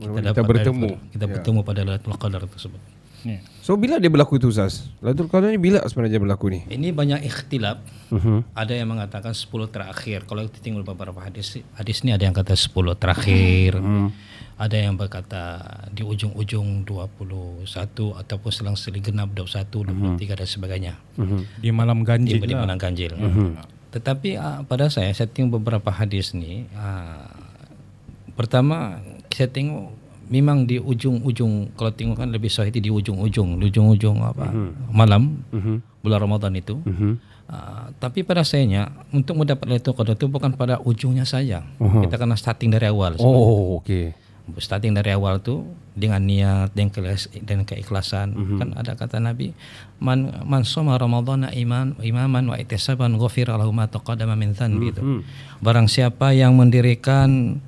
[0.00, 0.88] kita, Kita dapat bertemu.
[0.88, 1.32] daripada- kita Ya.
[1.36, 2.80] bertemu pada Lailatul Qadar tersebut.
[3.24, 3.40] Ya.
[3.64, 4.86] So bila dia berlaku itu Ustaz?
[5.00, 6.60] Lailatul Qadar ni bila sebenarnya berlaku ni?
[6.68, 7.80] Ini banyak ikhtilaf.
[8.12, 8.54] Mhm.
[8.54, 10.28] Ada yang mengatakan 10 terakhir.
[10.28, 13.80] Kalau kita tengok beberapa hadis, hadis ni ada yang kata 10 terakhir.
[14.56, 15.60] Ada yang berkata
[15.92, 17.66] di ujung-ujung 21
[18.16, 19.84] ataupun selang-seling genap 21,
[20.16, 20.94] 23 dan sebagainya.
[21.60, 22.64] Di malam Di, ganjil di lah.
[22.64, 23.12] malam ganjil.
[23.96, 27.32] Tetapi uh, pada saya saya tengok beberapa hadis ni uh,
[28.36, 29.00] pertama
[29.32, 29.88] saya tengok
[30.26, 34.50] memang di ujung-ujung kalau tengok kan lebih sahih di ujung-ujung, di ujung-ujung apa
[34.90, 35.42] malam
[36.02, 36.78] bulan Ramadan itu.
[37.46, 41.62] Uh, tapi pada sayanya untuk mendapat Lailatul Qadar itu bukan pada ujungnya saja.
[41.78, 43.14] Kita kena starting dari awal.
[43.22, 44.10] Oh, okey.
[44.62, 45.66] starting dari awal tu
[45.98, 48.28] dengan niat dan keikhlas, dan keikhlasan
[48.62, 49.50] kan ada kata Nabi
[49.98, 55.02] man man soma ramadhana iman imaman wa ihtisaban ghufira lahu ma taqaddama min dhanbi itu
[55.58, 57.58] barang siapa yang mendirikan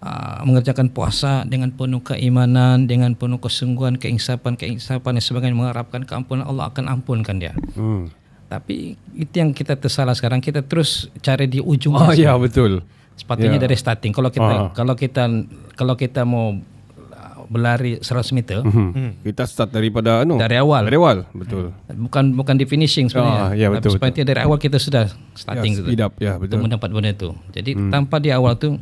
[0.00, 6.44] uh, mengerjakan puasa dengan penuh keimanan dengan penuh kesungguhan keinsapan keinsapan dan sebagainya mengharapkan keampunan
[6.44, 8.08] Allah akan ampunkan dia Hmm.
[8.46, 12.80] tapi itu yang kita tersalah sekarang kita terus cari di ujung Oh ya betul.
[13.12, 13.60] Sepatutnya Ya.
[13.60, 14.10] dari starting.
[14.10, 14.70] Kalau kita Ah.
[14.72, 15.26] kalau kita
[15.74, 19.18] kalau kita mau uh, berlari 100 meter Hmm.
[19.20, 20.38] Kita start daripada anu.
[20.38, 21.74] dari awal, Dari awal, betul.
[21.90, 23.42] bukan bukan di finishing sebenarnya.
[23.42, 25.88] Ah, ya, betul, Tapi sepatutnya dari awal kita sudah starting Ya, gitu.
[25.88, 26.54] speed up, ya, Untuk betul.
[26.54, 26.64] Hmm.
[26.64, 27.30] mendapat benda itu.
[27.50, 28.78] Jadi tanpa di awal tu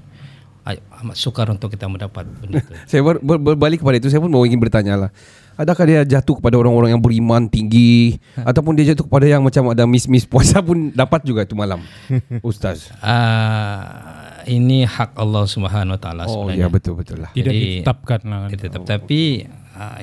[0.66, 2.74] amat sukar untuk kita mendapat benda itu.
[2.90, 5.10] Saya ber, ber, berbalik kepada itu, saya pun mau ingin bertanya lah.
[5.54, 8.18] Adakah dia jatuh kepada orang-orang yang beriman tinggi
[8.50, 11.80] ataupun dia jatuh kepada yang macam ada miss-miss puasa pun dapat juga itu malam,
[12.42, 12.90] Ustaz?
[13.00, 16.60] Ah, ini hak Allah Subhanahu Wa Taala Oh sebenarnya.
[16.60, 17.30] ya betul betul lah.
[17.30, 18.40] Tidak Jadi- ditetapkan lah.
[18.46, 18.58] kan.
[18.58, 19.96] Tetap tapi uh,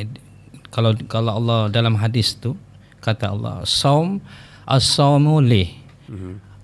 [0.69, 2.55] kalau kalau Allah dalam hadis tu
[2.97, 4.23] kata Allah saum
[4.63, 5.69] as-saumu li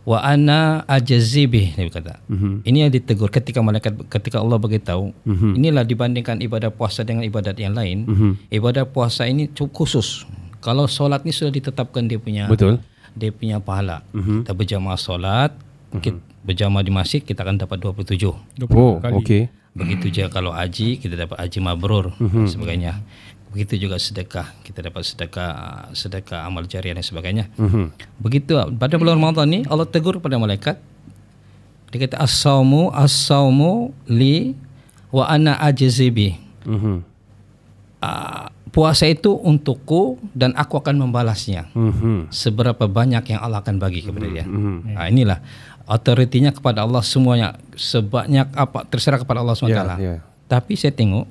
[0.08, 2.18] wa ana ajzi bih dia kata.
[2.64, 5.12] Ini yang ditegur ketika malaikat ketika Allah beritahu
[5.54, 8.08] inilah dibandingkan ibadah puasa dengan ibadat yang lain
[8.50, 10.26] ibadah puasa ini cukup khusus.
[10.60, 12.84] Kalau solat ni sudah ditetapkan dia punya Betul.
[13.14, 14.04] dia punya pahala.
[14.12, 15.52] Kita berjamaah solat,
[15.94, 18.18] kita berjamaah di masjid kita akan dapat 27.
[18.58, 19.14] 20 Oh, kali.
[19.20, 19.44] okey.
[19.70, 23.00] Begitu juga kalau haji kita dapat haji mabrur dan sebagainya.
[23.50, 25.52] Begitu juga sedekah kita dapat sedekah
[25.98, 27.50] sedekah amal jariah dan sebagainya.
[28.22, 30.78] Begitu pada bulan Ramadan ni Allah tegur pada malaikat
[31.90, 34.54] dia kata as-saumu as-saumu li
[35.10, 36.38] wa ana ajzi bi.
[36.70, 37.02] Mhm.
[38.00, 41.74] Ah, puasa itu untukku dan aku akan membalasnya.
[41.74, 42.30] Mhm.
[42.30, 44.46] Seberapa banyak yang Allah akan bagi kepada dia.
[44.46, 45.42] Nah, inilah
[45.90, 49.74] otoritinya kepada Allah semuanya sebanyak apa terserah kepada Allah SWT.
[49.74, 50.16] Ya, ya.
[50.46, 51.26] Tapi saya tengok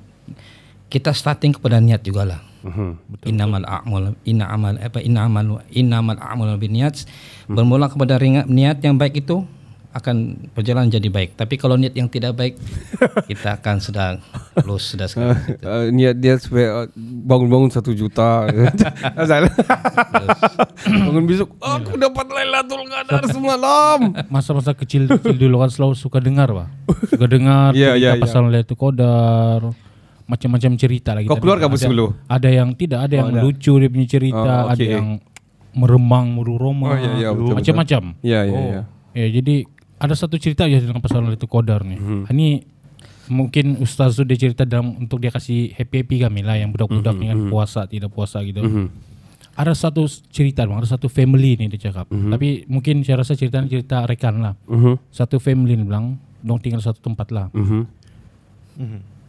[0.89, 2.41] kita starting kepada niat jugalah.
[2.59, 3.23] Mhm.
[3.23, 7.07] Innamal a'mal inna amal apa inna amal innamal a'mal binniyat
[7.47, 9.47] bermula kepada ringat niat yang baik itu
[9.89, 11.33] akan berjalan jadi baik.
[11.33, 12.53] Tapi kalau niat yang tidak baik
[13.29, 14.21] kita akan sedang
[14.61, 15.39] lose sudah sekarang.
[15.65, 16.87] Uh, niat dia supaya uh,
[17.25, 18.45] bangun-bangun satu juta.
[20.89, 24.13] Bangun besok aku dapat Lailatul Qadar semalam.
[24.29, 26.67] Masa-masa kecil-kecil dulu kan selalu suka dengar pak.
[27.09, 28.13] Suka dengar ya, ya.
[28.21, 29.88] pasal Lailatul Qadar.
[30.29, 31.25] Macam-macam cerita lagi.
[31.25, 32.13] Kau keluar Ada- dulu?
[32.29, 34.93] Ada yang tidak, ada yang lucu dia punya cerita, Oh, ada okey.
[34.93, 35.07] yang
[35.73, 36.93] meremang, meruroma.
[36.93, 38.01] Oh, ya, ya, betul, Macam-macam.
[38.21, 38.81] Ya ya ya.
[39.17, 39.65] Ya, jadi
[39.97, 41.97] ada satu cerita aja tentang pasal Lailatul Qadar nih.
[41.97, 42.21] Mhm.
[42.29, 42.47] Ini
[43.29, 47.25] mungkin Ustaz sudah cerita dalam untuk dia kasih happy-happy kami lah yang budak-budak Mhm, ni
[47.29, 48.61] kan puasa tidak puasa gitu.
[49.53, 52.05] Ada satu cerita bang, ada satu family nih dia cakap.
[52.07, 54.53] Tapi mungkin saya rasa cerita ni cerita rekan lah.
[54.65, 55.09] Mhm.
[55.09, 57.49] Satu family ni bilang, dong tinggal satu tempat lah.
[57.51, 57.81] Mhm.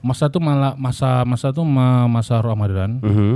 [0.01, 3.33] Masa tu malah masa masa tu ma- masa Ramadan, Mhm.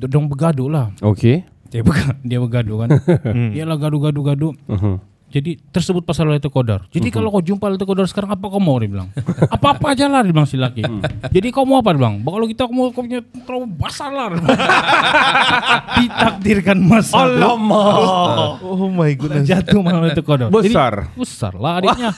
[0.00, 0.86] dong bergaduh lah.
[1.00, 1.42] Okey.
[1.66, 2.88] Dia bergaduh, dia bergaduh kan.
[3.54, 4.54] dia lah gaduh-gaduh-gaduh.
[4.68, 4.94] Mhm.
[5.26, 6.86] Jadi tersebut pasal Lailatul Qadar.
[6.88, 9.10] Jadi kalau kau jumpa Lailatul Qadar sekarang apa kau mau dia bilang?
[9.50, 10.86] Apa-apa aja lah dia bilang si laki.
[11.26, 12.22] Jadi kau mau apa dia bilang?
[12.22, 14.30] Kalau kita kau mau kau punya terlalu basah lah.
[15.98, 17.18] Ditakdirkan masa
[18.62, 19.42] Oh my goodness.
[19.44, 20.48] jatuh malam Lailatul Qadar.
[20.48, 20.92] Jadi, Besar.
[21.12, 22.10] besar lah adiknya.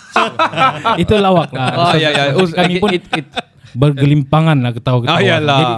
[0.97, 1.73] Itu lawak lah.
[1.73, 2.25] Oh ya ya.
[2.37, 3.33] Us- Kami pun it- it-
[3.77, 5.17] bergelimpangan lah ketawa-ketawa.
[5.17, 5.61] Ah, iyalah.
[5.61, 5.75] Jadi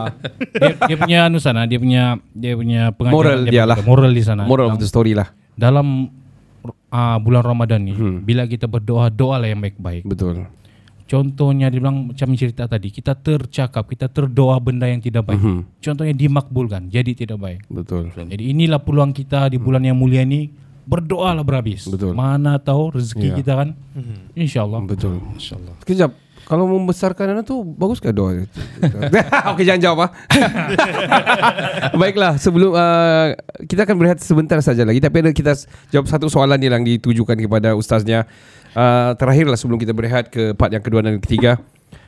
[0.54, 3.78] dia, dia punya anu sana, dia punya dia punya pengajaran Moral dia lah.
[3.82, 4.42] Moral di sana.
[4.46, 5.28] Moral of the story lah.
[5.58, 6.06] dalam
[6.88, 8.22] uh, bulan Ramadan ni Hmm.
[8.22, 10.06] bila kita berdoa doa lah yang baik-baik.
[10.06, 10.46] Betul.
[11.08, 15.40] Contohnya dia bilang macam cerita tadi, kita tercakap, kita terdoa benda yang tidak baik.
[15.40, 15.60] Mhm.
[15.80, 17.60] Contohnya dimakbulkan, jadi tidak baik.
[17.66, 18.12] Betul.
[18.12, 20.52] Jadi inilah peluang kita di bulan yang mulia ini
[20.88, 21.84] berdoalah berhabis.
[21.84, 22.16] Betul.
[22.16, 23.34] Mana tahu rezeki Ya.
[23.36, 23.68] kita kan.
[24.32, 24.80] InsyaAllah.
[24.88, 25.20] Betul.
[25.36, 25.76] Insyaallah.
[25.84, 26.10] Sekejap.
[26.48, 28.48] Kalau membesarkan anak tu bagus ke doa itu?
[29.52, 30.10] Okey jangan jawab ah.
[32.00, 33.36] Baiklah, sebelum uh,
[33.68, 35.52] kita akan berehat sebentar saja lagi tapi ada kita
[35.92, 38.24] jawab satu soalan yang ditujukan kepada ustaznya.
[38.72, 41.60] Uh, terakhirlah sebelum kita berehat ke part yang kedua dan ketiga.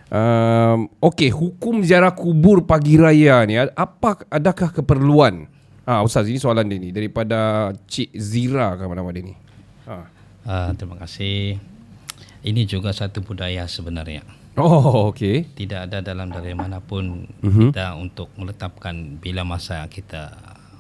[0.09, 5.53] Um, Okey, hukum ziarah kubur pagi raya ni apa adakah keperluan?
[5.85, 9.35] Ah ustaz ini soalan dia ni daripada Cik Zira ke nama dia ni.
[9.85, 10.07] Ah.
[10.41, 11.61] Ah, terima kasih.
[12.41, 14.25] Ini juga satu budaya sebenarnya.
[14.57, 15.45] Oh, okey.
[15.53, 17.71] Tidak ada dalam dari manapun Mhm.
[17.71, 20.33] kita untuk meletakkan bila masa kita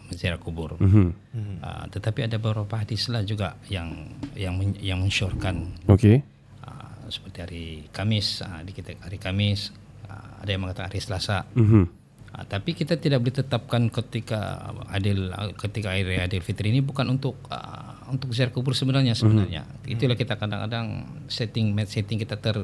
[0.08, 0.74] menziarah kubur.
[0.80, 1.12] Mhm.
[1.60, 3.92] Ah, tetapi ada beberapa hadis lah juga yang
[4.34, 6.24] yang men- yang mensyorkan Okey.
[6.60, 9.70] ah, seperti hari Kamis, ah, di kita hari Kamis,
[10.06, 11.44] ah, ada yang mengatakan hari Selasa.
[11.52, 11.99] Mhm.
[12.31, 17.35] Ah, tapi kita tidak boleh tetapkan ketika adil ketika hari Adil Fitri ini bukan untuk
[17.51, 19.66] ah, untuk ziarah kubur sebenarnya sebenarnya.
[19.83, 22.55] Itulah kita kadang-kadang setting setting kita ter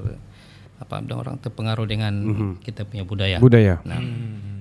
[0.77, 2.15] apa orang terpengaruh dengan
[2.63, 3.43] kita punya budaya.
[3.43, 3.83] Budaya.
[3.83, 3.99] Nah,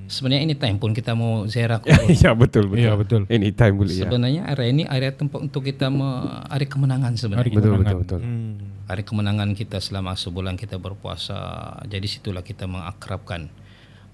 [0.09, 2.09] sebenarnya ini time pun kita mau ziarah kubur.
[2.25, 2.81] ya betul betul.
[2.81, 3.21] Ya, betul.
[3.29, 4.09] Anytime boleh ya.
[4.09, 7.45] Sebenarnya area ini area tempat untuk kita me, hari kemenangan sebenarnya.
[7.45, 8.01] Hari Betul kemenangan.
[8.01, 8.21] betul betul.
[8.89, 11.37] Hari kemenangan kita selama sebulan kita berpuasa.
[11.85, 13.53] Jadi situlah kita mengakrabkan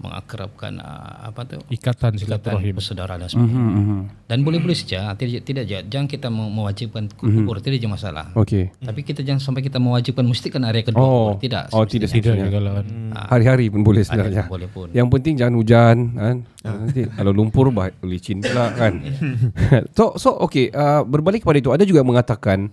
[0.02, 1.56] mengakrabkan ah, apa tu?
[1.64, 2.74] Ikatan ikatan silaturahim.
[2.74, 3.62] persaudaraan dan sebagainya.
[3.72, 4.00] Mhm.
[4.26, 8.24] Dan boleh-boleh saja tidak tidak ja- jangan kita me- mewajibkan kubur tidak ada masalah.
[8.34, 8.74] Okey.
[8.76, 11.10] Tapi kita jangan sampai kita mewajibkan mesti kan area kedua Oh.
[11.32, 11.40] kubur.
[11.40, 11.62] tidak.
[11.70, 12.86] Oh, tidak Tidak lah kan.
[13.30, 14.44] Hari-hari pun boleh sebenarnya.
[14.46, 14.90] boleh pun.
[14.90, 16.36] Yang penting jangan hujan kan.
[16.60, 18.98] Nanti kalau lumpur bah licin pula kan.
[19.96, 22.70] so so okey uh, berbalik kepada itu ada juga yang mengatakan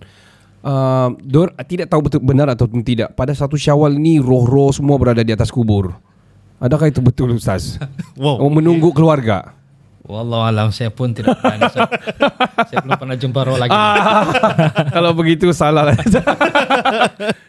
[0.60, 5.20] uh, dor, tidak tahu betul benar atau tidak pada satu Syawal ni roh-roh semua berada
[5.20, 5.94] di atas kubur.
[6.60, 7.80] Adakah itu betul Ustaz?
[8.20, 8.36] Wow.
[8.38, 9.56] Oh, menunggu keluarga.
[10.04, 11.86] Wallahu alam saya pun tidak pernah saya,
[12.68, 13.72] saya belum pernah jumpa roh lagi.
[13.72, 14.26] Ah.
[14.94, 15.96] Kalau begitu salah lah.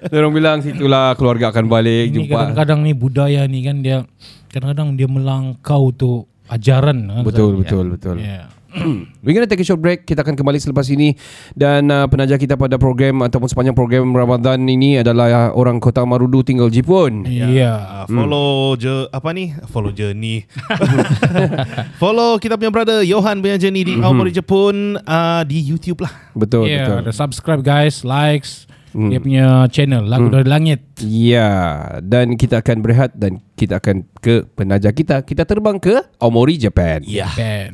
[0.07, 2.37] Orang bilang situlah keluarga akan balik Ini jumpa.
[2.53, 3.97] kadang-kadang ni budaya ni kan dia
[4.47, 6.11] kadang-kadang dia melangkau tu
[6.47, 7.09] ajaran.
[7.09, 7.61] kan, Betul Ustaz?
[7.65, 8.15] betul betul.
[8.19, 8.47] Ya.
[9.23, 10.07] We're gonna take a short break.
[10.07, 11.13] Kita akan kembali selepas ini
[11.53, 16.07] dan uh, penaja kita pada program ataupun sepanjang program Ramadan ini adalah uh, orang Kota
[16.07, 17.27] Marudu tinggal Jepun.
[17.27, 17.71] Iya.
[17.75, 19.51] Ah, follow je apa ni?
[19.69, 20.47] Follow journey.
[22.01, 26.13] follow kita punya brother Johan punya journey di Aomori Jepun ah, di YouTube lah.
[26.31, 26.97] Betul Ya, betul.
[27.03, 29.07] ada subscribe guys, likes Hmm.
[29.07, 30.99] dia punya channel Lagu dari Langit.
[30.99, 31.49] Ya,
[32.03, 35.23] dan kita akan berehat dan kita akan ke penaja kita.
[35.23, 37.01] Kita terbang ke Aomori, Japan.
[37.07, 37.31] Ya.
[37.41, 37.73] Ben.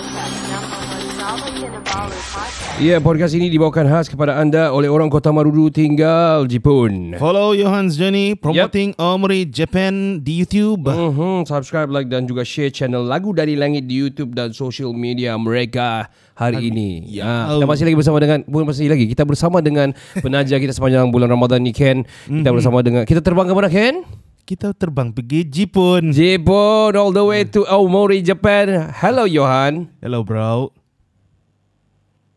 [2.79, 7.19] Ya, podcast ini dibawakan khas kepada anda oleh orang Kota Marudu tinggal Jepun.
[7.19, 10.87] Follow Johan's journey promoting Aomori Japan di YouTube.
[10.87, 15.35] Mhm, subscribe, like dan juga share channel Lagu Dari Langit di YouTube dan social media
[15.35, 17.03] mereka hari ini.
[17.11, 17.51] Ya.
[17.51, 19.05] kita masih lagi bersama dengan bukan masih lagi.
[19.11, 19.91] Kita bersama dengan
[20.23, 22.07] penaja kita sepanjang bulan Ramadan ni Ken.
[22.31, 24.07] Kita bersama dengan kita terbang ke mana Ken?
[24.47, 26.15] Kita terbang pergi Jepun.
[26.15, 28.87] Jepun all the way to Aomori, Japan.
[29.03, 29.91] Hello Johan.
[29.99, 30.80] Hello bro.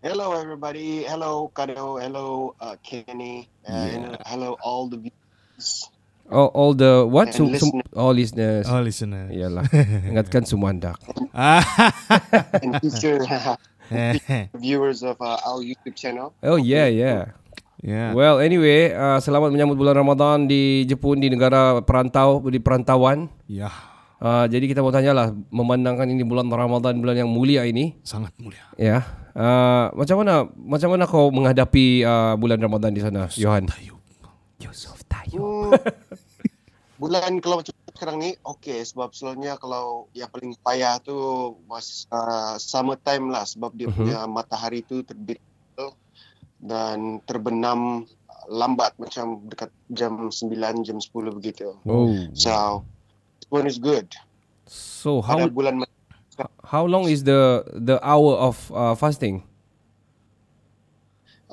[0.04, 1.08] Hello, everybody.
[1.08, 1.96] Hello, Kado.
[1.96, 3.48] Hello, uh, Kenny.
[3.64, 5.88] And hello, all the viewers.
[6.28, 7.32] All, all the what?
[7.32, 7.88] And Su- su- listeners.
[7.96, 8.64] all listeners.
[8.68, 9.32] Oh listener.
[9.32, 9.64] Iyalah.
[10.12, 10.92] Ingatkan semua anda.
[12.60, 13.24] and future
[14.60, 16.36] viewers of uh, our YouTube channel.
[16.44, 17.32] Oh yeah, yeah.
[17.80, 18.12] yeah.
[18.12, 23.32] Well, anyway, uh, selamat menyambut bulan Ramadan di Jepun di negara perantau di perantauan.
[23.48, 23.72] Ya,
[24.24, 28.62] Uh, jadi kita mau tanyalah memandangkan ini bulan Ramadan bulan yang mulia ini, sangat mulia.
[28.80, 29.23] ya.
[29.34, 33.66] Uh, macam mana macam mana kau menghadapi uh, bulan Ramadan di sana, Johan?
[33.66, 33.98] Tayyub.
[34.62, 35.74] Yusuf Tayo.
[35.74, 35.76] Hmm,
[37.02, 38.82] bulan kalau macam sekarang ni, okay.
[38.86, 41.14] Sebab selalunya kalau yang paling payah tu
[41.66, 43.42] was uh, summer time lah.
[43.42, 45.42] Sebab dia punya matahari tu terbit
[46.64, 48.08] dan terbenam
[48.48, 51.76] lambat macam dekat jam 9, jam 10 begitu.
[51.84, 52.12] Oh.
[52.32, 52.84] So,
[53.40, 54.08] this one is good.
[54.64, 55.84] So Pada how bulan
[56.64, 59.42] how long is the the hour of uh, fasting?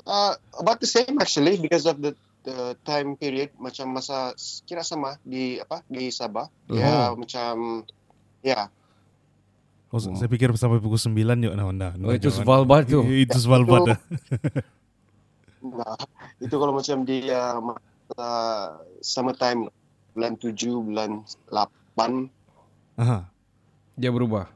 [0.02, 4.34] Uh, about the same actually because of the the time period macam masa
[4.66, 6.50] kira sama di apa di Sabah.
[6.66, 7.86] Ya macam
[8.42, 8.66] ya.
[9.92, 13.04] Oh, saya pikir sampai pukul 9 yuk nah, nah, Oh, itu Svalbard tu.
[13.04, 13.92] Itu Svalbard.
[15.62, 15.94] Nah,
[16.42, 18.26] itu kalau macam di uh, masa
[18.98, 19.70] summer time
[20.10, 21.22] bulan 7 bulan
[21.54, 22.12] 8 depan.
[22.96, 23.28] Aha.
[24.00, 24.48] Dia berubah.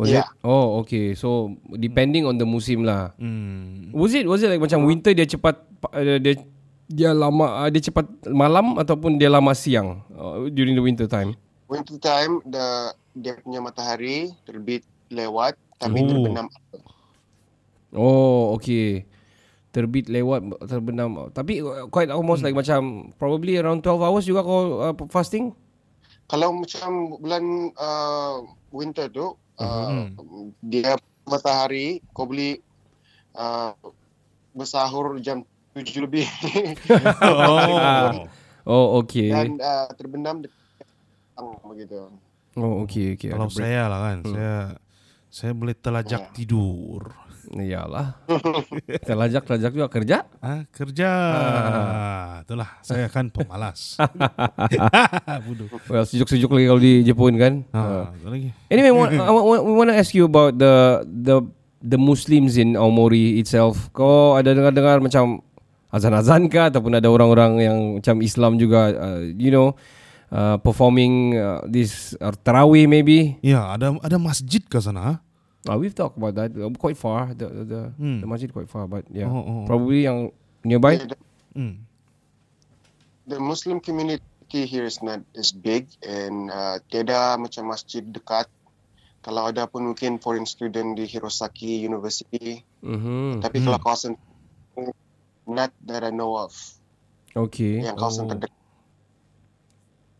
[0.00, 0.24] Was Yeah.
[0.24, 0.40] it?
[0.40, 1.12] Oh, okay.
[1.12, 3.12] So depending on the musim lah.
[3.20, 3.92] Hmm.
[3.92, 5.60] Was it was it like macam winter dia cepat
[5.92, 6.40] uh, dia
[6.88, 11.36] dia lama uh, dia cepat malam ataupun dia lama siang uh, during the winter time?
[11.68, 16.08] Winter time, the, dia punya matahari terbit lewat tapi Oh.
[16.08, 16.46] terbenam.
[17.92, 19.06] Oh, okay.
[19.70, 21.30] Terbit lewat terbenam.
[21.30, 25.54] Tapi uh, quite almost like macam probably around 12 hours juga kau uh, fasting?
[26.26, 27.42] Kalau macam bulan
[27.74, 30.56] uh, winter tu, uh, Mhm.
[30.64, 30.96] dia
[31.28, 32.58] matahari kau boleh
[33.36, 33.76] uh,
[34.50, 35.44] bersahur jam
[35.76, 36.26] 7 lebih
[37.22, 38.26] Oh.
[38.70, 39.32] Oh, okay.
[39.32, 40.44] dan uh, terbenam
[41.64, 42.12] begitu.
[42.60, 43.32] Oh, okay, okay.
[43.32, 44.54] Kalau saya lah kan, saya
[45.32, 47.08] saya boleh telajak tidur.
[47.50, 48.20] Iyalah.
[49.08, 50.28] Terlajak-lajak juga kerja.
[50.38, 51.10] Ah, kerja.
[52.44, 53.96] Itulah, saya kan pemalas.
[55.46, 55.66] Bodoh.
[55.88, 57.52] Well, sejuk-sejuk lagi kalau di Jepun kan.
[57.72, 58.52] Ah, satu lagi.
[58.68, 58.92] Anyway,
[59.66, 61.42] we want to ask you about the the
[61.80, 63.88] the Muslims in Aomori itself.
[63.96, 65.40] Kau ada dengar-dengar macam
[65.90, 69.74] azan-azan kah ataupun ada orang-orang yang macam Islam juga, uh, you know,
[70.30, 73.36] uh, performing uh, this uh, tarawih maybe?
[73.42, 75.22] Ya, ada ada masjid ke sana?
[75.68, 76.56] Uh, we've talked about that.
[76.56, 77.36] Uh, quite far.
[77.36, 78.20] The the, the, Hmm.
[78.24, 79.62] the masjid quite far, but yeah, Oh, oh.
[79.68, 80.32] probably yang
[80.64, 80.96] nearby.
[80.96, 81.16] The,
[81.52, 81.84] Hmm.
[83.26, 88.48] the Muslim community here is not as big and uh, tiada macam masjid dekat.
[89.20, 92.64] Kalau ada pun mungkin foreign student di Hirosaki University.
[92.80, 93.44] Mm-hmm.
[93.44, 94.16] Tapi kalau kawasan
[95.44, 96.56] not that I know of.
[97.36, 97.84] Okay.
[97.84, 98.59] Yang kawasan terdekat.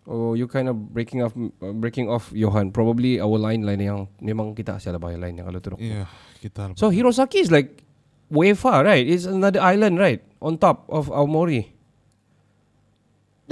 [0.08, 2.72] Oh, you kind of breaking off, uh, breaking off Johan.
[2.72, 5.78] Probably our line line yang memang kita asyik ada line yang kalau turun.
[5.78, 6.08] Iya,
[6.40, 7.84] kita So Hirosaki is like
[8.32, 9.04] way far, right?
[9.04, 10.24] It's another island, right?
[10.40, 11.68] On top of Aomori.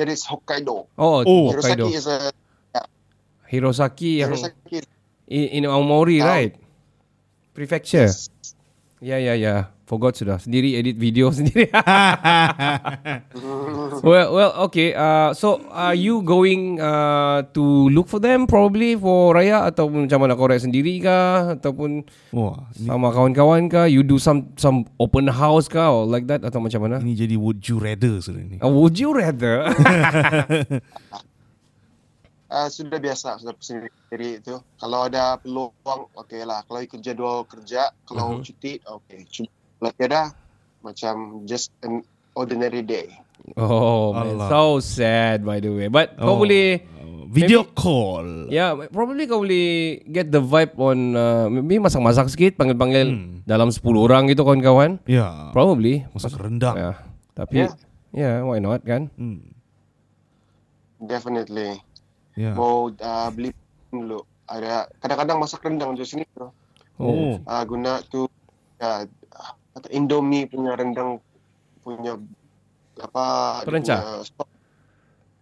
[0.00, 0.88] That is Hokkaido.
[0.96, 1.92] Oh, Oh, Hokkaido.
[1.92, 2.32] Hirosaki is a
[3.48, 4.86] Hirosaki yang Hirosaki is
[5.28, 6.56] in, in Aomori, right?
[7.52, 8.08] Prefecture.
[9.00, 9.60] Yeah, yeah, yeah.
[9.88, 10.36] Forgot sudah.
[10.36, 11.72] Sendiri edit video sendiri.
[14.04, 14.92] well, well, okay.
[14.92, 20.20] Uh, so are you going uh, to look for them probably for raya ataupun macam
[20.20, 22.04] mana korek sendiri kah ataupun
[22.36, 23.88] Wah, ini, sama kawan-kawan kah?
[23.88, 27.00] You do some some open house kah or like that atau macam mana?
[27.00, 28.60] ini jadi would you rather sudah ini.
[28.60, 29.64] Uh, would you rather?
[32.52, 33.88] uh, sudah biasa sudah sendiri
[34.36, 34.52] itu.
[34.76, 35.72] Kalau ada peluang,
[36.12, 36.60] okey lah.
[36.64, 38.44] Kalau ikut jadual kerja, kalau Mhm.
[38.44, 39.20] cuti, okey.
[39.28, 40.22] Cuma kalau tiada,
[40.80, 41.14] macam
[41.44, 42.02] just an
[42.34, 43.06] ordinary day.
[43.54, 44.48] oh, man, Allah.
[44.48, 45.86] so sad by the way.
[45.86, 46.40] But kau Oh.
[46.40, 46.84] boleh
[47.28, 48.26] Video Maybe- call.
[48.48, 53.44] Ya, yeah, probably kau boleh get the vibe on uh, maybe masak-masak sikit, panggil-panggil Hmm.
[53.44, 54.96] dalam 10 orang gitu kawan-kawan.
[55.04, 55.52] Ya.
[55.52, 56.08] Probably.
[56.16, 56.72] Masak rendang.
[56.72, 56.92] Ya.
[57.36, 57.76] Tapi ya,
[58.16, 58.40] Yeah.
[58.40, 59.12] yeah, why not kan?
[59.14, 59.44] Hmm.
[60.98, 61.78] Definitely.
[62.32, 62.56] Ya.
[62.56, 63.52] Mau uh, beli
[63.88, 64.24] dulu.
[64.48, 66.48] Ada kadang-kadang masak rendang di sini tu.
[66.96, 67.36] Oh.
[67.38, 68.24] Uh, guna tu
[68.80, 69.04] ya
[69.78, 71.22] atau Indomie punya rendang
[71.80, 72.18] punya
[72.96, 73.24] apa
[73.62, 73.98] Perencah?
[73.98, 74.48] punya stok.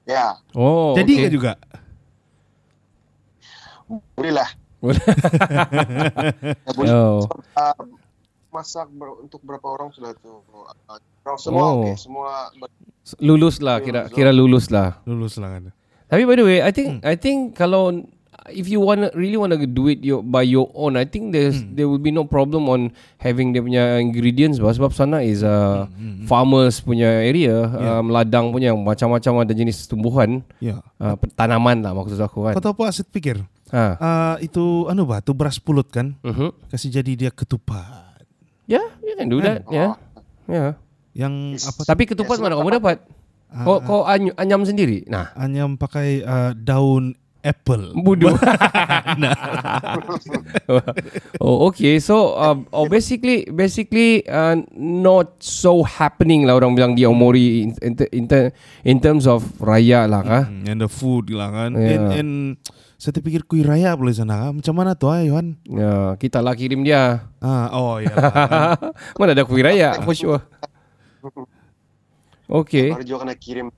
[0.05, 1.25] Ya, Oh, Jadi okay.
[1.25, 1.53] ke juga?
[4.12, 4.51] boleh lah.
[4.79, 5.03] Boleh.
[6.87, 7.22] Oh.
[7.55, 7.75] Uh,
[8.51, 10.42] masak ber- untuk berapa orang sudah tu?
[10.46, 11.83] Uh, orang semua Oh.
[11.83, 12.72] okey, semua ber-
[13.18, 15.03] lulus lah kira kira lulus lah.
[15.05, 15.70] Lulus lah kan.
[16.07, 17.90] Tapi by the way, I think I think kalau
[18.51, 21.63] if you want really want to do it your, by your own, I think there's
[21.73, 24.75] there will be no problem on having dia punya ingredients bah.
[24.75, 25.87] sebab sana is a
[26.27, 30.83] farmers punya area, um, ladang punya macam-macam ada jenis tumbuhan, Ya.
[30.99, 32.55] uh, tanaman lah maksud aku kan.
[32.55, 33.43] Kau tahu apa Asit pikir?
[33.75, 33.85] Ha.
[33.99, 36.15] Ah, itu anu bah, tu beras pulut kan?
[36.23, 36.71] Mhm.
[36.71, 38.23] Kasih jadi dia ketupat.
[38.71, 39.67] Yeah, you can do that.
[39.71, 39.99] Yeah.
[40.47, 40.71] Yeah.
[41.15, 41.81] Yang apa?
[41.83, 43.03] Tapi ketupat mana kamu dapat?
[43.47, 45.07] Kau kau any- anyam sendiri.
[45.07, 47.15] Nah, Anyam pakai ah, daun
[47.47, 47.95] apple.
[47.95, 48.35] Bodoh.
[51.45, 52.03] oh, okay.
[52.03, 57.71] So, uh, oh, basically, basically, uh, not so happening lah orang bilang di Omori in,
[57.81, 58.51] in, in, ter-
[58.83, 60.45] in terms of raya lah kah?
[60.51, 61.79] Hmm, and the food lah kan.
[61.79, 61.95] Yeah.
[61.95, 62.33] And, and
[62.97, 64.51] saya terpikir kui raya boleh sana.
[64.51, 65.55] Macam mana tu ah, Yohan?
[65.69, 67.29] Ya, kita lah kirim dia.
[67.39, 68.11] Ah, oh ya.
[68.11, 68.75] lah.
[69.21, 70.43] Mana ada kuih raya, for sure.
[72.47, 72.94] Okay.
[72.94, 73.75] baru juga kena kirim.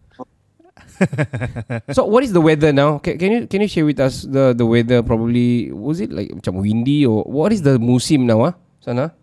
[1.97, 2.99] So, what is the weather now?
[2.99, 5.03] Can, can you can you share with us the the weather?
[5.03, 8.51] Probably was it like macam windy or what is the musim now?
[8.51, 9.15] Ah, sana?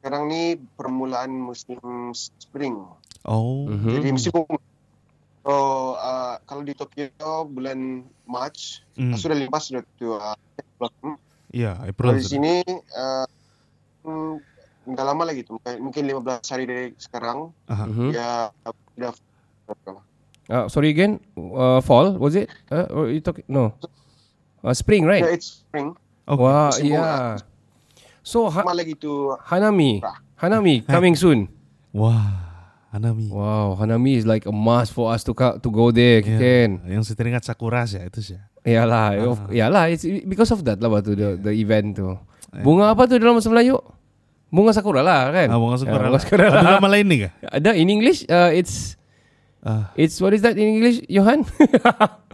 [0.00, 1.78] Sekarang ni permulaan musim
[2.14, 2.78] spring.
[3.26, 3.66] oh.
[3.66, 3.90] Mhm.
[4.00, 4.32] Jadi musim
[5.46, 10.34] So, uh, kalau di Tokyo bulan March uh, sudah lepas sudah tu uh.
[11.54, 12.18] Ya, April.
[12.18, 12.34] di sudah.
[12.34, 12.54] sini
[12.98, 13.26] uh,
[14.02, 14.42] hmm,
[14.90, 17.54] dah lama lagi tu mungkin mungkin 15 hari dari sekarang.
[17.70, 18.10] Mhm.
[18.10, 18.50] ya
[18.98, 19.14] udah
[20.46, 21.18] Uh, sorry again.
[21.34, 22.46] Uh, fall was it?
[22.70, 23.42] Uh, or you talking?
[23.48, 23.74] No.
[24.62, 25.22] Uh, spring, right?
[25.22, 25.94] Yeah, it's spring.
[26.22, 26.38] Okay.
[26.38, 27.38] Wow, Musim yeah.
[28.22, 30.02] So ha- lagi tu Hanami,
[30.38, 31.46] Hanami coming soon.
[31.90, 32.30] Wah,
[32.90, 33.30] Hanami.
[33.30, 36.82] Wow, Hanami is like a must for us to ka- to go there, Ya, kan?
[36.86, 38.38] Yang saya teringat Sakura sih itu sih.
[38.66, 42.18] Yalah, of, yalah, it's because of that lah batu the, the event tu.
[42.66, 43.78] Bunga apa tu dalam bahasa Melayu?
[44.50, 45.46] Bunga sakura lah kan?
[45.46, 46.02] Ah, bunga sakura.
[46.02, 46.72] Ya, bunga sakura Ada lah.
[46.82, 47.32] nama lain nih kah?
[47.54, 48.95] Ada in English, uh, it's
[49.66, 49.90] Ah.
[49.98, 51.42] it's what is that in English, Johan?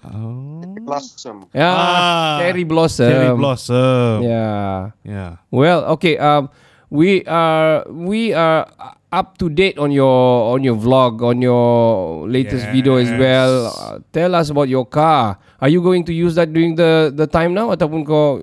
[0.03, 0.66] Oh.
[0.83, 1.47] blossom.
[1.55, 3.07] yeah, Ah, cherry blossom.
[3.07, 4.26] Cherry blossom.
[4.26, 4.91] Yeah.
[5.07, 5.30] Yeah.
[5.55, 6.18] Well, okay.
[6.18, 6.51] Um,
[6.91, 8.66] we are we are
[9.14, 13.70] up to date on your on your vlog on your latest video as well.
[13.70, 13.78] Yes.
[13.78, 15.39] Uh, tell us about your car.
[15.62, 18.43] Are you going to use that during the the time now ataupun kau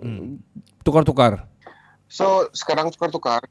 [0.88, 1.44] tukar-tukar?
[2.08, 3.44] So sekarang tukar-tukar.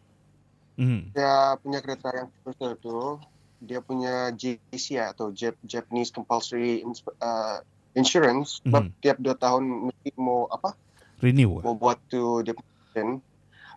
[0.81, 1.13] Hmm.
[1.13, 3.21] Dia punya kereta yang cruiser tu,
[3.59, 6.87] dia punya JC atau Jap- Japanese Compulsory
[7.19, 7.59] uh,
[7.93, 8.63] Insurance.
[8.63, 8.93] Sebab Mhm.
[9.01, 10.75] tiap dua tahun mesti mau apa?
[11.19, 11.59] Renew.
[11.59, 13.19] Mau buat tu dia punya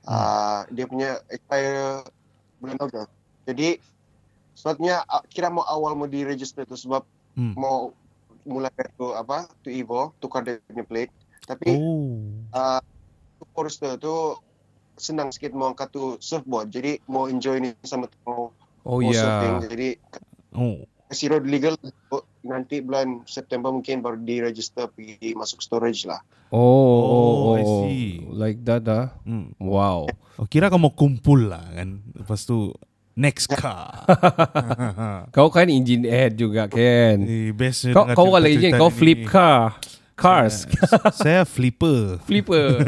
[0.04, 2.06] uh, dia punya expire
[2.58, 3.10] bulan Ogos.
[3.44, 3.82] Jadi
[4.54, 7.02] sebabnya kira mau awal mau di-register tu sebab
[7.32, 7.56] Hmm.
[7.56, 7.96] mau
[8.44, 9.48] mulai tu apa?
[9.62, 11.14] Tu Evo, tukar dia punya plate.
[11.42, 12.22] Tapi Oh.
[12.52, 12.82] uh,
[13.52, 14.38] Forester tu
[14.94, 16.70] senang sikit mau angkat tu surfboard.
[16.70, 18.54] Jadi mau enjoy ni sama mau,
[18.84, 19.62] Oh mau yeah.
[19.62, 19.98] Jadi
[20.52, 20.84] Oh.
[21.08, 21.76] kasih road legal
[22.42, 26.20] nanti bulan September mungkin baru di-register pergi masuk storage lah.
[26.50, 28.24] Oh, oh, Oh, oh, I see.
[28.28, 29.16] like that ah.
[29.24, 29.56] Hmm.
[29.56, 30.08] Wow.
[30.36, 32.04] Oh, kira kamu kumpul lah kan.
[32.12, 32.76] Lepas tu
[33.14, 34.08] next car.
[35.36, 37.20] Kau kan engine head juga kan.
[37.22, 39.80] eh, best Kau kau kalau engine kau flip car.
[40.22, 40.70] Cars.
[41.22, 42.22] Saya flipper.
[42.22, 42.86] Flipper.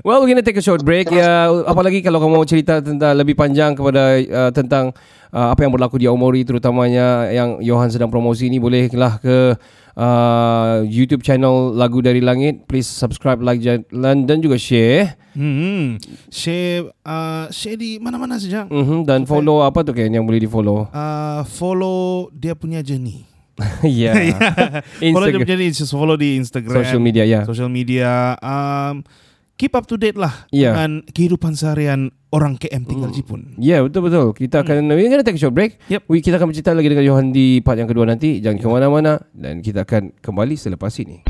[0.00, 1.12] well, we're gonna take a short break.
[1.12, 4.96] Ya, apalagi kalau kamu mau cerita tentang lebih panjang kepada uh, tentang
[5.28, 9.60] uh, apa yang berlaku di Aomori terutamanya yang Johan sedang promosi ini bolehlah ke
[10.00, 12.64] uh, YouTube channel Lagu dari Langit.
[12.64, 15.20] Please subscribe, like dan dan juga share.
[15.36, 16.00] Hmm.
[16.30, 18.70] Share uh, share di mana-mana saja.
[18.70, 20.88] Mhm dan follow apa tu kan yang boleh di follow?
[20.94, 23.33] Uh, follow dia punya journey.
[23.86, 24.14] yeah.
[25.14, 25.38] follow dia Instagram.
[25.38, 25.68] punya journey.
[25.70, 26.74] Just follow di Instagram.
[26.82, 27.40] Social media ya.
[27.46, 28.34] Social media.
[28.42, 29.06] Um,
[29.54, 30.74] keep up to date lah Ya.
[30.74, 33.54] dengan kehidupan seharian orang KM tinggal Jepun.
[33.62, 34.26] Ya yeah, betul betul.
[34.34, 35.78] Kita akan we're gonna take a short break.
[35.86, 36.10] Yep.
[36.10, 38.42] We kita akan bercerita lagi dengan Johan di part yang kedua nanti.
[38.42, 41.22] Jangan ke mana-mana dan kita akan kembali selepas ini.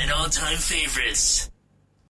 [0.00, 1.49] and all-time favorites.